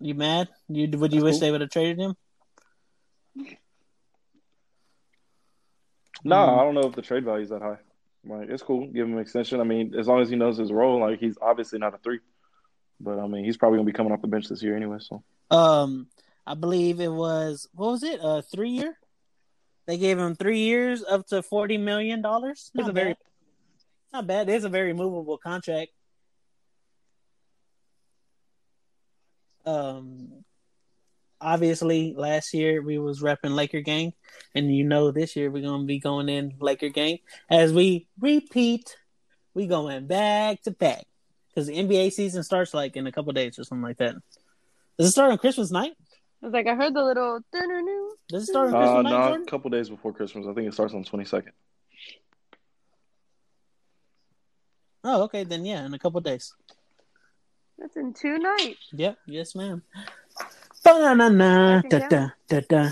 [0.00, 0.48] You mad?
[0.68, 1.40] You would you That's wish cool.
[1.40, 2.16] they would have traded him?
[6.24, 6.58] No, Mm.
[6.58, 7.78] I don't know if the trade value is that high.
[8.24, 8.86] Like, it's cool.
[8.86, 9.60] Give him an extension.
[9.60, 12.20] I mean, as long as he knows his role, like he's obviously not a three,
[13.00, 14.98] but I mean, he's probably gonna be coming off the bench this year anyway.
[15.00, 16.08] So Um,
[16.46, 18.20] I believe it was what was it?
[18.22, 18.96] A three year?
[19.86, 22.70] They gave him three years, up to forty million dollars.
[22.74, 23.16] It's a Not very bad.
[24.12, 24.48] Not bad.
[24.48, 25.90] It's a very movable contract.
[29.64, 30.44] Um,
[31.40, 34.12] obviously, last year we was repping Laker gang,
[34.54, 38.96] and you know this year we're gonna be going in Laker gang as we repeat.
[39.54, 41.04] We going back to back
[41.48, 44.14] because the NBA season starts like in a couple days or something like that.
[44.98, 45.92] Does it start on Christmas night?
[46.42, 47.40] I was like, I heard the little.
[48.28, 50.46] Does it start on Christmas uh, night, no, a couple days before Christmas.
[50.48, 51.52] I think it starts on the twenty second.
[55.04, 56.54] Oh, okay, then yeah, in a couple days.
[57.78, 58.88] That's in two nights.
[58.92, 59.82] Yep, yes, ma'am.
[60.84, 62.90] Ba-na-na, I da, da, da, da.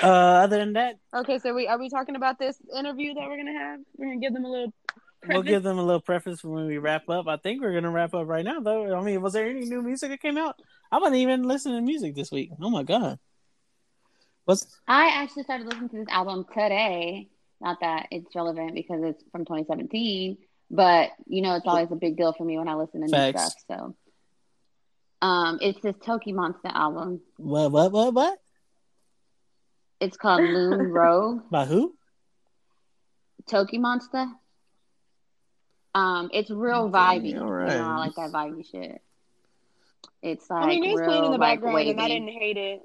[0.00, 0.06] Uh,
[0.44, 3.58] other than that, Okay, so we are we talking about this interview that we're gonna
[3.58, 3.80] have?
[3.96, 4.72] We're gonna give them a little.
[5.26, 7.26] we'll give them a little preface when we wrap up.
[7.26, 8.94] I think we're gonna wrap up right now, though.
[8.94, 10.60] I mean, was there any new music that came out?
[10.92, 12.50] I wasn't even listening to music this week.
[12.62, 13.18] Oh my god,
[14.44, 17.28] what's I actually started listening to this album today.
[17.60, 20.38] Not that it's relevant because it's from 2017,
[20.70, 23.30] but you know, it's always a big deal for me when I listen to new
[23.38, 23.54] stuff.
[23.68, 23.96] So,
[25.22, 27.20] um, it's this TOKiMONSTA album.
[27.36, 28.38] what what what what
[30.00, 31.42] It's called Loon Rogue.
[31.50, 31.94] by who?
[33.50, 34.32] TOKiMONSTA.
[35.94, 37.40] Um, it's real vibey.
[37.40, 37.72] all right.
[37.72, 39.00] You know, I like that vibey shit.
[40.22, 42.28] It's like I mean, it was real, playing in the like, background, and I didn't
[42.28, 42.82] hate it.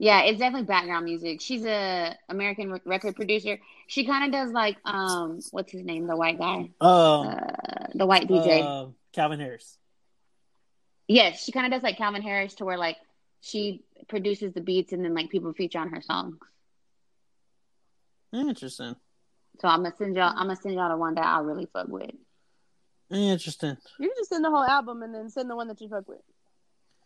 [0.00, 1.40] Yeah, it's definitely background music.
[1.40, 3.58] She's a American re- record producer.
[3.88, 8.06] She kind of does like um, what's his name, the white guy, Uh, uh, the
[8.06, 8.62] white DJ.
[8.62, 9.76] uh, Calvin Harris.
[11.08, 12.96] yes, she kind of does like Calvin Harris, to where like
[13.40, 16.36] she produces the beats and then like people feature on her songs.
[18.32, 18.94] Interesting.
[19.60, 20.30] So I'm gonna send y'all.
[20.36, 22.10] I'm gonna send y'all the one that I really fuck with.
[23.10, 23.76] Interesting.
[23.98, 26.06] You can just send the whole album and then send the one that you fuck
[26.08, 26.20] with.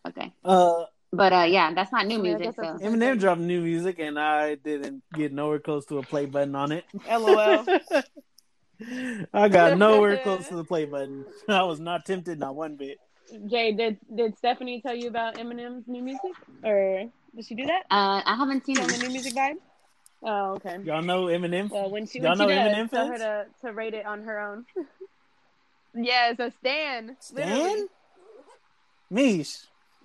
[0.09, 2.57] Okay, Uh, but uh, yeah, that's not new I mean, I music.
[2.57, 6.27] guess So Eminem dropped new music, and I didn't get nowhere close to a play
[6.27, 6.85] button on it.
[7.09, 7.67] LOL.
[9.35, 11.25] I got nowhere close to the play button.
[11.49, 12.99] I was not tempted, not one bit.
[13.47, 16.33] Jay, did did Stephanie tell you about Eminem's new music,
[16.65, 19.57] or did she do that uh, I haven't seen on the new music vibe?
[20.25, 20.79] Oh, okay.
[20.85, 21.69] Y'all know Eminem?
[21.71, 24.07] Well, when she Y'all when she know does, Eminem tell her to, to rate it
[24.07, 24.67] on her own.
[25.95, 27.17] yes, a Stan.
[27.33, 27.71] Literally.
[27.71, 27.89] Stan?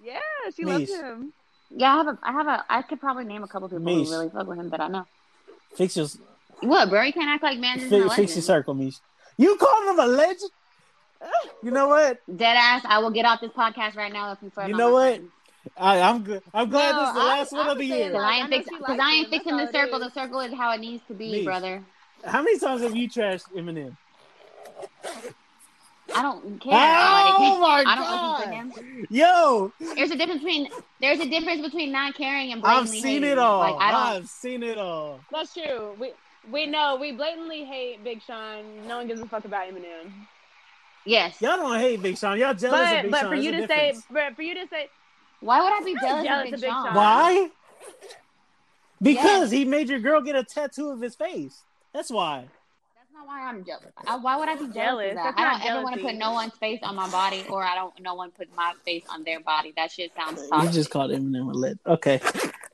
[0.07, 0.13] Mish.
[0.15, 1.33] Yeah, she loves him.
[1.69, 2.19] Yeah, I have a.
[2.23, 2.65] I have a.
[2.69, 4.07] I could probably name a couple people Mish.
[4.07, 5.05] who really fuck with him that I know.
[5.75, 6.07] Fix your,
[6.61, 7.01] What, bro?
[7.03, 8.15] You can't act like man isn't a fi- legend.
[8.15, 8.95] fix your circle, Mish.
[9.37, 10.51] You called him a legend?
[11.63, 12.19] You know what?
[12.37, 12.83] Dead ass.
[12.87, 14.69] I will get off this podcast right now if you further.
[14.69, 15.15] You know what?
[15.15, 15.31] friends.
[15.75, 16.43] I, I'm good.
[16.53, 17.97] I'm glad No, this is the I- last one I'm of the year.
[18.09, 18.77] Because Like, I I ain't know fixing.
[18.77, 19.99] Because I ain't fixing the circle.
[19.99, 21.45] The circle is how it needs to be, Niece.
[21.45, 21.83] brother.
[22.23, 23.97] How many times have you trashed Eminem?
[26.15, 26.73] I don't care.
[26.73, 28.75] Oh like, my I don't listen God.
[28.75, 29.07] to him.
[29.09, 30.69] Yo, There's a difference between
[31.01, 33.23] there's a difference between not caring and I've seen hating.
[33.29, 33.59] it all.
[33.59, 34.01] Like I don't.
[34.23, 35.19] I've seen it all.
[35.31, 35.95] That's true.
[35.99, 36.11] We
[36.51, 38.87] we know we blatantly hate Big Sean.
[38.87, 40.11] No one gives a fuck about Eminem.
[41.05, 41.41] Yes.
[41.41, 42.37] Y'all don't hate Big Sean.
[42.37, 43.29] Y'all jealous of But Big but Sean.
[43.29, 44.05] for you to a say, difference.
[44.11, 44.89] but for you to say,
[45.41, 46.85] Why would I be jealous, jealous of of Big Big Sean?
[46.85, 46.95] Sean.
[46.95, 47.49] Why?
[49.01, 51.61] Because he made your girl get a tattoo of his face.
[51.93, 52.45] That's why.
[53.17, 53.85] That's not why I'm jealous.
[54.05, 55.09] I, why would I be jealous, Jealous.
[55.11, 55.33] of that?
[55.37, 57.93] I don't ever want to put no one's face on my body, or I don't
[57.99, 59.73] no one put my face on their body.
[59.75, 60.73] That shit sounds You toxic.
[60.73, 61.79] just called Eminem a lit.
[61.85, 62.19] Okay.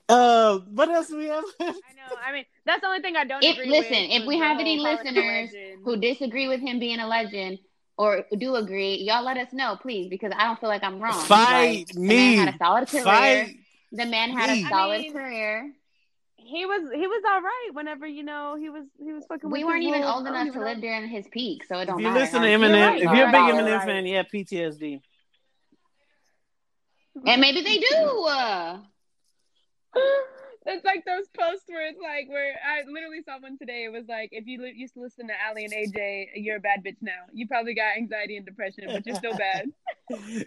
[0.08, 1.44] Uh, what else do we have?
[1.60, 2.16] I know.
[2.26, 4.10] I mean, that's the only thing I don't if agree listen, with.
[4.22, 5.50] if we have any calling him a listeners
[5.84, 7.58] who disagree with him being a legend
[7.96, 11.14] or do agree, y'all let us know, please, because I don't feel like I'm wrong.
[11.24, 12.36] Fight Like, me.
[12.36, 13.02] The man had a solid career.
[13.04, 13.56] Fight.
[13.92, 14.62] The man had me.
[14.62, 15.72] a I solid mean, career.
[16.44, 19.50] He was he was all right whenever you know he was he was fucking.
[19.50, 21.98] We with weren't even little- old enough to live during his peak, so it don't
[21.98, 22.20] If you matter.
[22.20, 22.58] listen to huh?
[22.58, 23.86] Eminem, right, if you're a big you're Eminem right.
[23.86, 25.00] fan, you have PTSD.
[27.26, 27.96] and maybe they do.
[28.28, 28.78] Uh,
[30.66, 33.84] It's like those posts where it's like where I literally saw one today.
[33.84, 36.60] It was like if you li- used to listen to Aly and AJ, you're a
[36.60, 37.12] bad bitch now.
[37.34, 39.66] You probably got anxiety and depression, but you're still bad.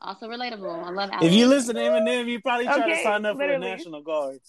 [0.00, 0.84] also relatable.
[0.84, 1.10] I love.
[1.22, 3.70] If you listen to Eminem, you probably try to sign up for literally.
[3.70, 4.40] the National Guard.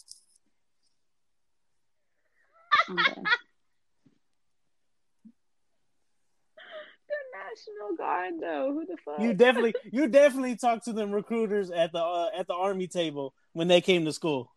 [2.90, 3.22] Okay.
[7.12, 8.74] the National Guard, though.
[8.74, 9.20] Who the fuck?
[9.20, 13.34] You definitely, you definitely talked to them recruiters at the uh, at the army table
[13.54, 14.52] when they came to school.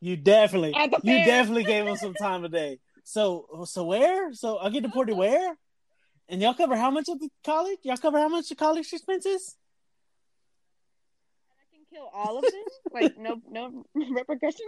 [0.00, 2.78] You definitely, you definitely gave them some time of day.
[3.02, 4.32] So, so where?
[4.32, 5.56] So I get deported where?
[6.28, 7.78] And y'all cover how much of the college?
[7.82, 9.56] Y'all cover how much the college expenses?
[11.50, 12.52] I can kill all of them.
[12.92, 14.60] like no no repercussions.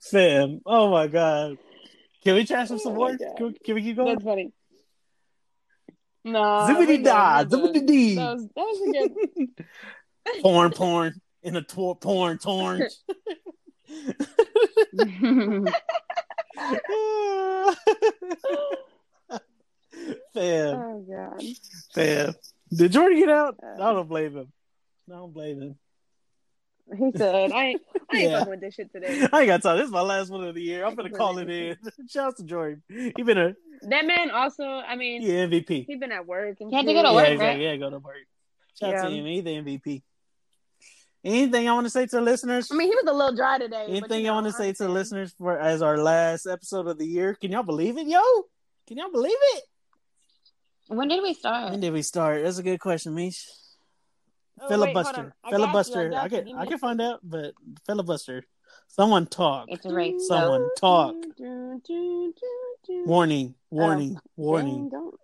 [0.00, 1.58] Sam, oh my god!
[2.22, 3.16] Can we try some Oh some more?
[3.16, 4.14] Can we, can we keep going?
[4.14, 4.52] That's funny.
[6.24, 6.66] No.
[6.68, 8.14] Zippity da, zippity dee.
[8.16, 8.92] That was that was a
[9.46, 9.66] good.
[10.42, 12.82] Porn, porn in a tor- porn, torn.
[20.32, 21.42] Fam, Oh god.
[21.94, 22.32] fam.
[22.72, 23.56] Did Jordan get out?
[23.62, 24.52] Uh, I don't blame him.
[25.10, 25.74] I don't blame him.
[26.96, 28.38] He said, "I ain't, I ain't Yeah.
[28.38, 29.76] fucking with this shit today." I ain't got time.
[29.78, 30.84] This is my last one of the year.
[30.84, 31.76] I'm gonna call it in.
[32.08, 32.82] Shout out to Jordan.
[32.88, 35.86] He been a That man also, I mean, he MVP.
[35.86, 37.60] he been at work and He had to go to work, Yeah, right?
[37.60, 38.16] Yeah, go to work.
[38.78, 39.20] Shout out to Yeah.
[39.20, 39.26] him.
[39.26, 40.02] He the MVP.
[41.22, 42.70] Anything I want to say to the listeners?
[42.72, 43.84] I mean, he was a little dry today.
[43.88, 46.86] but, Anything you I want to say to the listeners for as our last episode
[46.86, 47.34] of the year?
[47.34, 48.20] Can y'all believe it, yo?
[48.88, 49.64] Can y'all believe it?
[50.88, 51.70] when did we start?
[51.70, 52.42] When did we start?
[52.42, 53.46] That's a good question, Mish.
[54.62, 56.12] Oh, wait, filibuster, I I filibuster.
[56.14, 57.54] I can I can find out, but
[57.86, 58.44] filibuster.
[58.88, 59.66] Someone talk.
[59.68, 60.26] It's a race.
[60.26, 61.14] Someone So talk.
[61.36, 63.04] Do, do, do, do.
[63.06, 64.88] Warning, oh, warning, Dang, warning.
[64.88, 65.14] don't.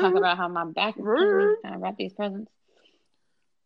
[0.00, 1.18] talk about how my back is Rude.
[1.18, 2.50] killing me trying wrap these presents.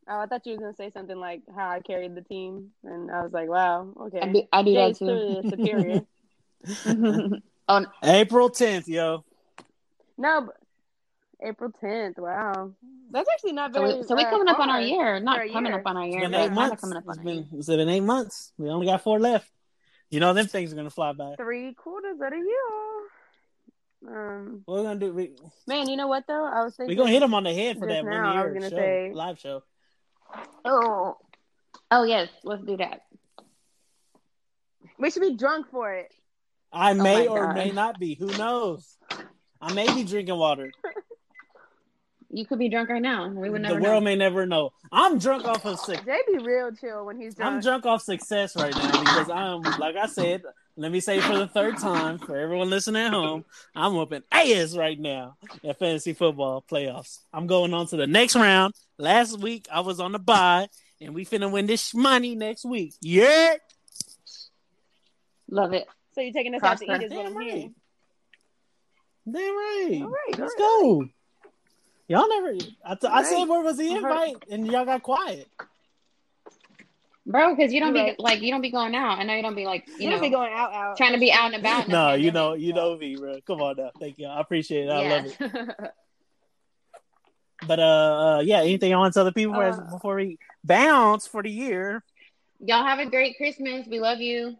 [0.08, 3.10] Oh, I thought you was gonna say something like how I carried the team, and
[3.10, 5.40] I was like, "Wow, okay." I do, I do that too.
[5.42, 7.40] the superior.
[7.68, 9.24] oh, April tenth, yo.
[10.16, 10.56] no, but
[11.45, 12.18] April tenth.
[12.18, 12.72] Wow,
[13.11, 13.95] that's actually not so very.
[13.99, 15.20] we, so we uh, coming up on our year.
[15.20, 15.80] Not coming year.
[15.80, 16.80] up on our It's year, been eight months.
[16.80, 17.47] coming up on It's our been year.
[17.55, 18.53] it's been eight months.
[18.59, 19.51] We only got four left.
[20.11, 21.34] You know them things are gonna fly by.
[21.36, 24.16] Three quarters of the year.
[24.16, 25.12] Um, What we gonna do?
[25.12, 25.32] We
[25.66, 26.45] man, you know what though?
[26.45, 26.88] I was thinking.
[26.88, 26.97] we thinking.
[27.05, 28.76] gonna hit them on the head for that now, one I was year gonna show,
[28.76, 29.62] say- live show.
[30.64, 31.16] Oh,
[31.90, 33.03] oh yes, let's do that.
[34.99, 36.12] We should be drunk for it.
[36.72, 37.55] I may Oh or God.
[37.57, 38.14] may not be.
[38.14, 38.97] Who knows?
[39.61, 40.72] I may be drinking water.
[42.35, 43.28] You could be drunk right now.
[43.28, 44.01] We would the world know.
[44.01, 44.72] may never know.
[44.91, 46.03] I'm drunk off of sick.
[46.07, 47.53] Jay be real chill when he's drunk.
[47.53, 50.43] I'm drunk off success right now because I'm, like I said,
[50.74, 53.45] let me say for the third time for everyone listening at home,
[53.76, 57.18] I'm whooping ass right now at fantasy football playoffs.
[57.35, 58.72] I'm going on to the next round.
[58.97, 60.68] Last week I was on the bye,
[61.03, 62.95] and we finna win this money next week.
[63.03, 63.57] Yeah,
[65.51, 65.87] Love it.
[66.14, 67.03] So you're taking us out to Prosper.
[67.03, 67.74] eat is what damn I'm hearing.
[69.30, 70.01] damn right.
[70.03, 71.09] All right, Let's all go.
[72.12, 72.52] Y'all never.
[72.84, 75.48] I, t- I All said where was the invite, and y'all got quiet.
[77.24, 79.18] Bro, because you don't You're be like you don't be going out.
[79.18, 80.96] I know you don't be like you You know don't be going out out.
[80.98, 81.86] trying to be out and about.
[81.86, 83.40] in the No, you pandemic, know, you know me, bro.
[83.46, 84.26] Come on now, thank you.
[84.26, 84.90] I appreciate it.
[84.90, 85.10] I yeah.
[85.10, 85.90] love it.
[87.66, 88.60] But uh, uh yeah.
[88.60, 92.04] Anything I want to tell the people as- Uh, before we bounce for the year?
[92.60, 93.86] Y'all have a great Christmas.
[93.86, 94.56] We love you.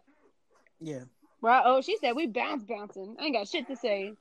[0.79, 1.03] Yeah.
[1.41, 3.15] Well, oh, she said we bounce bouncing.
[3.19, 4.13] I ain't got shit to say.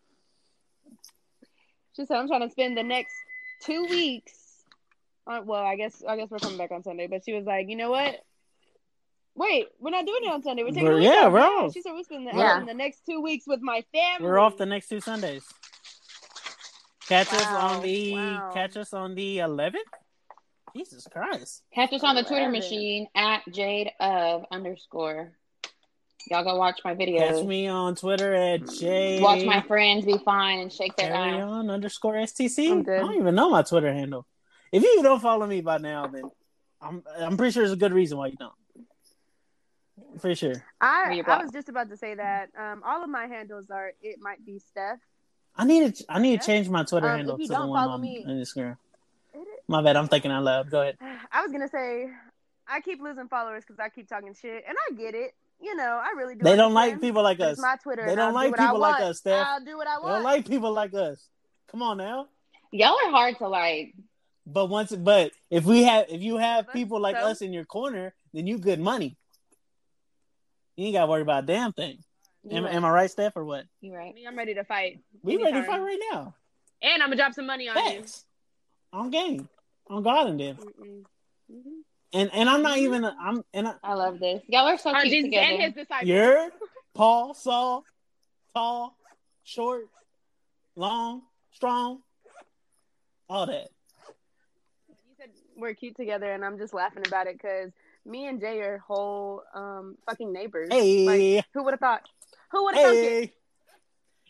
[1.96, 3.14] She said I'm trying to spend the next
[3.62, 4.32] two weeks.
[5.26, 7.68] On, well, I guess I guess we're coming back on Sunday, but she was like,
[7.68, 8.16] you know what?
[9.34, 10.62] Wait, we're not doing it on Sunday.
[10.62, 11.32] We're taking We're- a week yeah, off.
[11.32, 11.72] we're Yeah, off.
[11.72, 12.50] She said we're spending, Yeah.
[12.50, 14.26] spending the next two weeks with my family.
[14.28, 15.44] We're off the next two Sundays.
[17.08, 18.50] Catch us on the wow.
[18.52, 19.74] catch us on the 11th.
[20.76, 21.62] Jesus Christ!
[21.74, 25.32] Catch us on the Twitter machine at Jade of underscore.
[26.30, 27.36] Y'all go watch my videos.
[27.36, 29.20] Catch me on Twitter at J.
[29.20, 31.42] Watch my friends be fine and shake their carry ass.
[31.42, 32.70] on underscore STC.
[32.70, 34.26] I'm I don't even know my Twitter handle.
[34.70, 36.22] If you don't follow me by now, then
[36.80, 38.52] I'm I'm pretty sure there's a good reason why you don't.
[40.20, 40.64] For sure.
[40.80, 42.50] I I was just about to say that.
[42.58, 44.98] Um, all of my handles are it might be Steph.
[45.56, 47.88] I need to I need to change my Twitter Um, handle to the don't one
[47.88, 48.76] on me- Instagram.
[49.68, 49.96] My bad.
[49.96, 50.70] I'm thinking out loud.
[50.70, 50.96] Go ahead.
[51.32, 52.08] I was gonna say
[52.68, 55.34] I keep losing followers because I keep talking shit, and I get it.
[55.62, 56.42] You know, I really do.
[56.42, 57.52] They don't like people like us.
[57.52, 58.04] It's my Twitter.
[58.04, 59.46] They don't like do people like us, Steph.
[59.46, 60.14] I'll do what I They want.
[60.16, 61.24] don't like people like us.
[61.70, 62.26] Come on now.
[62.72, 63.94] Y'all are hard to like.
[64.44, 67.26] But once, but if we have, if you have people like so?
[67.26, 69.16] us in your corner, then you good money.
[70.76, 71.98] You ain't got to worry about a damn thing.
[72.50, 73.64] Am, You am I right, Steph, or what?
[73.80, 74.12] You right.
[74.12, 74.98] Me, I'm ready to fight.
[75.22, 76.34] We ready to fight right now.
[76.82, 78.00] And I'm gonna drop some money on you.
[78.00, 78.24] Facts.
[78.92, 79.48] On game.
[79.88, 80.56] On God and them.
[80.56, 81.04] Mm-mm.
[81.52, 81.82] Mhm.
[82.14, 82.82] And and I'm not Mhm.
[82.82, 83.04] even.
[83.04, 84.42] I'm and I, I love this.
[84.48, 85.46] Y'all are so On cute Jesus together.
[85.54, 86.08] and his disciples.
[86.08, 86.50] you're
[86.94, 87.84] Paul, Saul,
[88.54, 88.96] tall,
[89.44, 89.86] short,
[90.76, 92.02] long, strong,
[93.30, 93.68] all that.
[94.88, 97.72] You said we're cute together, and I'm just laughing about it because
[98.04, 100.68] me and Jay are whole um fucking neighbors.
[100.70, 101.06] Hey.
[101.38, 102.02] Like, who would have thought?
[102.50, 103.02] Who would have thunk it?
[103.04, 103.32] Hey.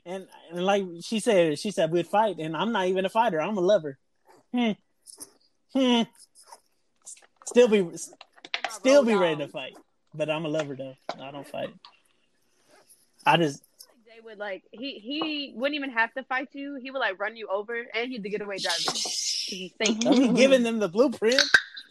[0.04, 3.40] And, and like she said, she said we'd fight, and I'm not even a fighter.
[3.40, 3.98] I'm a lover.
[4.52, 4.72] Hmm.
[5.72, 6.02] Hmm.
[7.52, 7.86] Still be
[8.70, 9.76] still be ready to fight,
[10.14, 10.94] but I'm a lover though.
[11.20, 11.74] I don't fight.
[13.26, 13.62] I just
[14.06, 16.78] Jay would like he he wouldn't even have to fight you.
[16.82, 18.76] He would like run you over, and he's the getaway driver.
[18.76, 19.98] 'Cause he's safe.
[20.06, 21.42] I mean giving them the blueprint.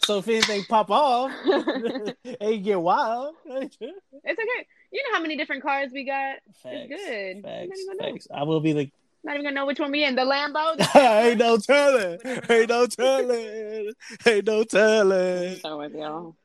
[0.03, 1.31] So if anything pop off,
[2.39, 3.35] they get wild.
[3.45, 4.67] It's okay.
[4.91, 6.37] You know how many different cars we got?
[6.63, 7.37] Facts, good.
[7.37, 8.13] I'm Facts, even gonna know.
[8.13, 8.27] facts.
[8.33, 8.91] I will be the
[9.23, 10.15] Not even gonna know which one we in.
[10.15, 10.77] The Lambo.
[10.77, 12.17] The ain't no telling.
[12.49, 13.93] Ain't no telling.
[14.25, 15.55] Ain't no telling.
[15.59, 16.35] So with y'all.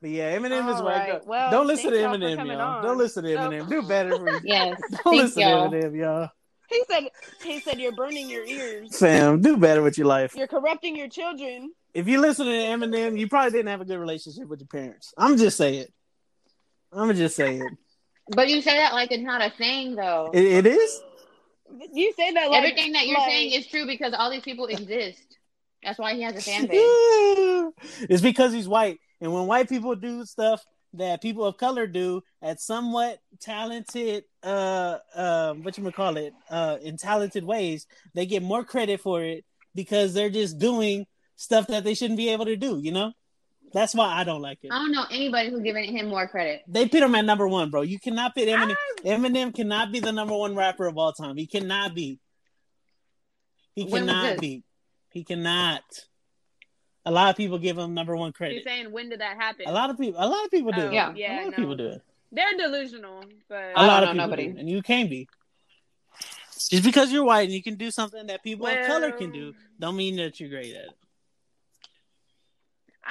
[0.00, 1.12] But yeah, Eminem is All right.
[1.12, 1.26] right.
[1.26, 2.76] Well, Don't listen to thank y'all Eminem, coming y'all.
[2.78, 2.82] on.
[2.82, 3.48] Don't listen to Oh.
[3.48, 3.68] Eminem.
[3.68, 4.80] Do better for Yes.
[5.04, 5.70] Don't listen y'all.
[5.70, 6.28] to Eminem, y'all.
[6.68, 7.04] He said.
[7.42, 8.96] He said you're burning your ears.
[8.96, 10.34] Sam, do better with your life.
[10.34, 11.70] You're corrupting your children.
[11.94, 15.12] If you listen to Eminem, you probably didn't have a good relationship with your parents.
[15.18, 15.86] I'm just saying.
[16.90, 17.76] I'm just saying.
[18.28, 20.30] But you say that like it's not a thing, though.
[20.32, 21.02] It, it is.
[21.92, 24.66] You say that like Everything that you're like- saying is true because all these people
[24.66, 25.38] exist.
[25.82, 26.80] That's why he has a fan base.
[28.08, 30.64] it's because he's white, and when white people do stuff
[30.94, 36.76] that people of color do at somewhat talented, uh, uh, what you call it, uh,
[36.82, 39.44] in talented ways, they get more credit for it
[39.74, 41.06] because they're just doing
[41.36, 42.78] stuff that they shouldn't be able to do.
[42.78, 43.12] You know,
[43.72, 44.72] that's why I don't like it.
[44.72, 46.62] I don't know anybody who's giving him more credit.
[46.68, 47.82] They put him at number one, bro.
[47.82, 48.76] You cannot put Eminem.
[49.04, 51.36] I- Eminem cannot be the number one rapper of all time.
[51.36, 52.18] He cannot be.
[53.74, 54.62] He When cannot be.
[55.10, 55.82] He cannot.
[57.04, 58.54] A lot of people give him number one credit.
[58.54, 59.66] You're saying when did that happen?
[59.66, 60.22] A lot of people.
[60.22, 60.82] A lot of people do.
[60.82, 60.92] Oh, it.
[60.92, 61.12] yeah.
[61.16, 62.02] yeah, a lot of people do it.
[62.30, 64.52] They're delusional, but a lot don't of know people nobody.
[64.52, 65.28] do, and you can be.
[66.70, 69.52] Just because you're white and you can do something that people of color can do,
[69.80, 70.90] don't mean that you're great at it.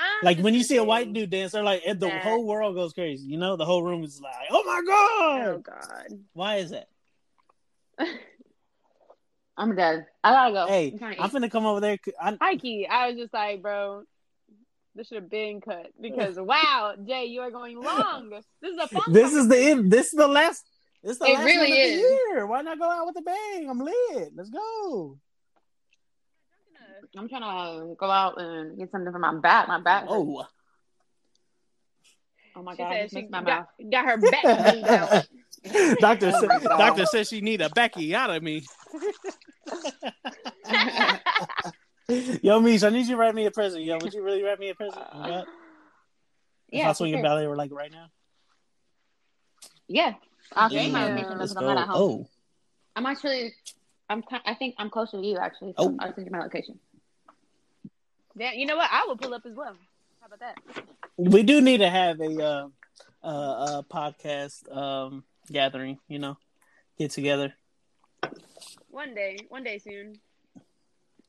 [0.02, 2.93] I'm Like when you see a white dude dance, they're like, the whole world goes
[2.93, 3.28] crazy.
[3.28, 6.88] You know, the whole room is like, "Oh my god!" Oh god!" Why is that?
[9.58, 10.08] I'm dead.
[10.24, 10.68] I gotta go.
[10.68, 11.97] Hey, I'm I'm finna come over there.
[12.20, 14.04] I, Heike, I was just like, bro,
[14.95, 18.30] this should have been cut because wow, Jay, you are going long.
[18.62, 19.14] This is a fun.
[19.14, 19.91] this is the end.
[19.91, 20.64] This is the last.
[21.04, 22.02] This is the It last really one of is.
[22.02, 22.47] the year.
[22.47, 23.70] Why not go out with a bang?
[23.70, 24.32] I'm lit.
[24.36, 25.18] Let's go.
[27.18, 29.68] I'm trying to go out and get something for my back.
[29.68, 30.01] My back.
[30.03, 30.14] hurts.
[30.14, 30.45] Oh,
[32.55, 32.91] oh my She god!
[32.93, 33.91] Said just she missed my got, mouth.
[33.91, 34.43] got her back
[34.76, 35.28] moved out.
[35.99, 36.49] doctor Oh said.
[36.64, 38.64] Doctor said she need a Becky out of me.
[42.41, 43.84] Yo, Mish, I need you to write me a present.
[43.84, 45.03] Yo, would you really write me a present?
[45.16, 45.47] You got-
[46.68, 47.24] if yeah, I for swing a sure.
[47.24, 48.07] ballet, we're like right now.
[49.88, 50.14] Yeah,
[50.55, 50.80] I'll Yeah.
[50.82, 51.74] show you my location Let's because I'm go.
[51.74, 51.99] not at home.
[52.01, 52.28] Oh,
[52.95, 53.53] I'm actually,
[54.09, 55.74] I'm, I think I'm closer to you actually.
[55.78, 55.95] Oh.
[55.99, 56.80] I'll send you my location.
[58.36, 58.89] Yeah, you know what?
[58.91, 59.75] I will pull up as well.
[60.21, 60.57] How about that?
[61.17, 62.67] we do need to have a uh,
[63.23, 65.99] uh, uh, podcast um, gathering.
[66.07, 66.38] You know,
[66.97, 67.53] get together.
[68.89, 70.19] One day, one day soon.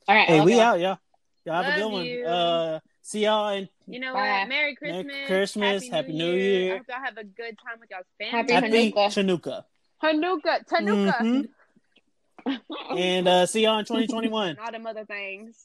[0.09, 0.27] All right.
[0.29, 0.61] Hey, I'll we go.
[0.61, 0.99] out, y'all.
[1.45, 2.33] Y'all have a Love good one.
[2.33, 4.21] Uh, see y'all in You know Bye.
[4.41, 4.49] what?
[4.49, 5.27] Merry Merry Christmas.
[5.27, 6.75] Christmas, Happy New Year.
[6.75, 8.53] I hope y'all have a good time with y'all's family.
[8.53, 9.07] Happy Hanukkah.
[9.09, 9.65] Chanukah.
[10.03, 11.49] Hanukkah, Tanuka, Mhm.
[12.99, 14.49] And uh, see y'all in 2021.
[14.51, 15.57] and all them other things.